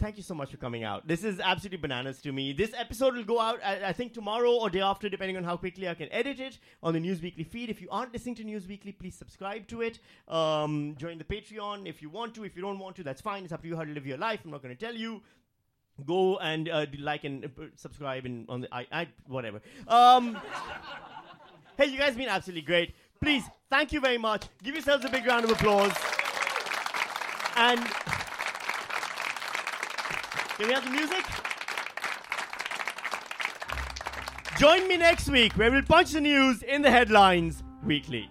[0.00, 1.06] thank you so much for coming out.
[1.06, 2.52] This is absolutely bananas to me.
[2.52, 5.56] This episode will go out, I, I think, tomorrow or day after, depending on how
[5.56, 7.68] quickly I can edit it on the News Weakly feed.
[7.68, 9.98] If you aren't listening to News Weakly, please subscribe to it.
[10.26, 12.44] Um, join the Patreon if you want to.
[12.44, 13.44] If you don't want to, that's fine.
[13.44, 14.40] It's up to you how to live your life.
[14.44, 15.22] I'm not going to tell you.
[16.06, 19.60] Go and uh, like and uh, subscribe and on the I, I whatever.
[19.86, 20.40] Um,
[21.76, 22.94] hey, you guys been absolutely great.
[23.20, 24.46] Please, thank you very much.
[24.62, 25.92] Give yourselves a big round of applause.
[27.54, 27.86] And
[30.60, 31.24] can we have the music?
[34.58, 38.28] Join me next week where we'll punch the news in the headlines weekly.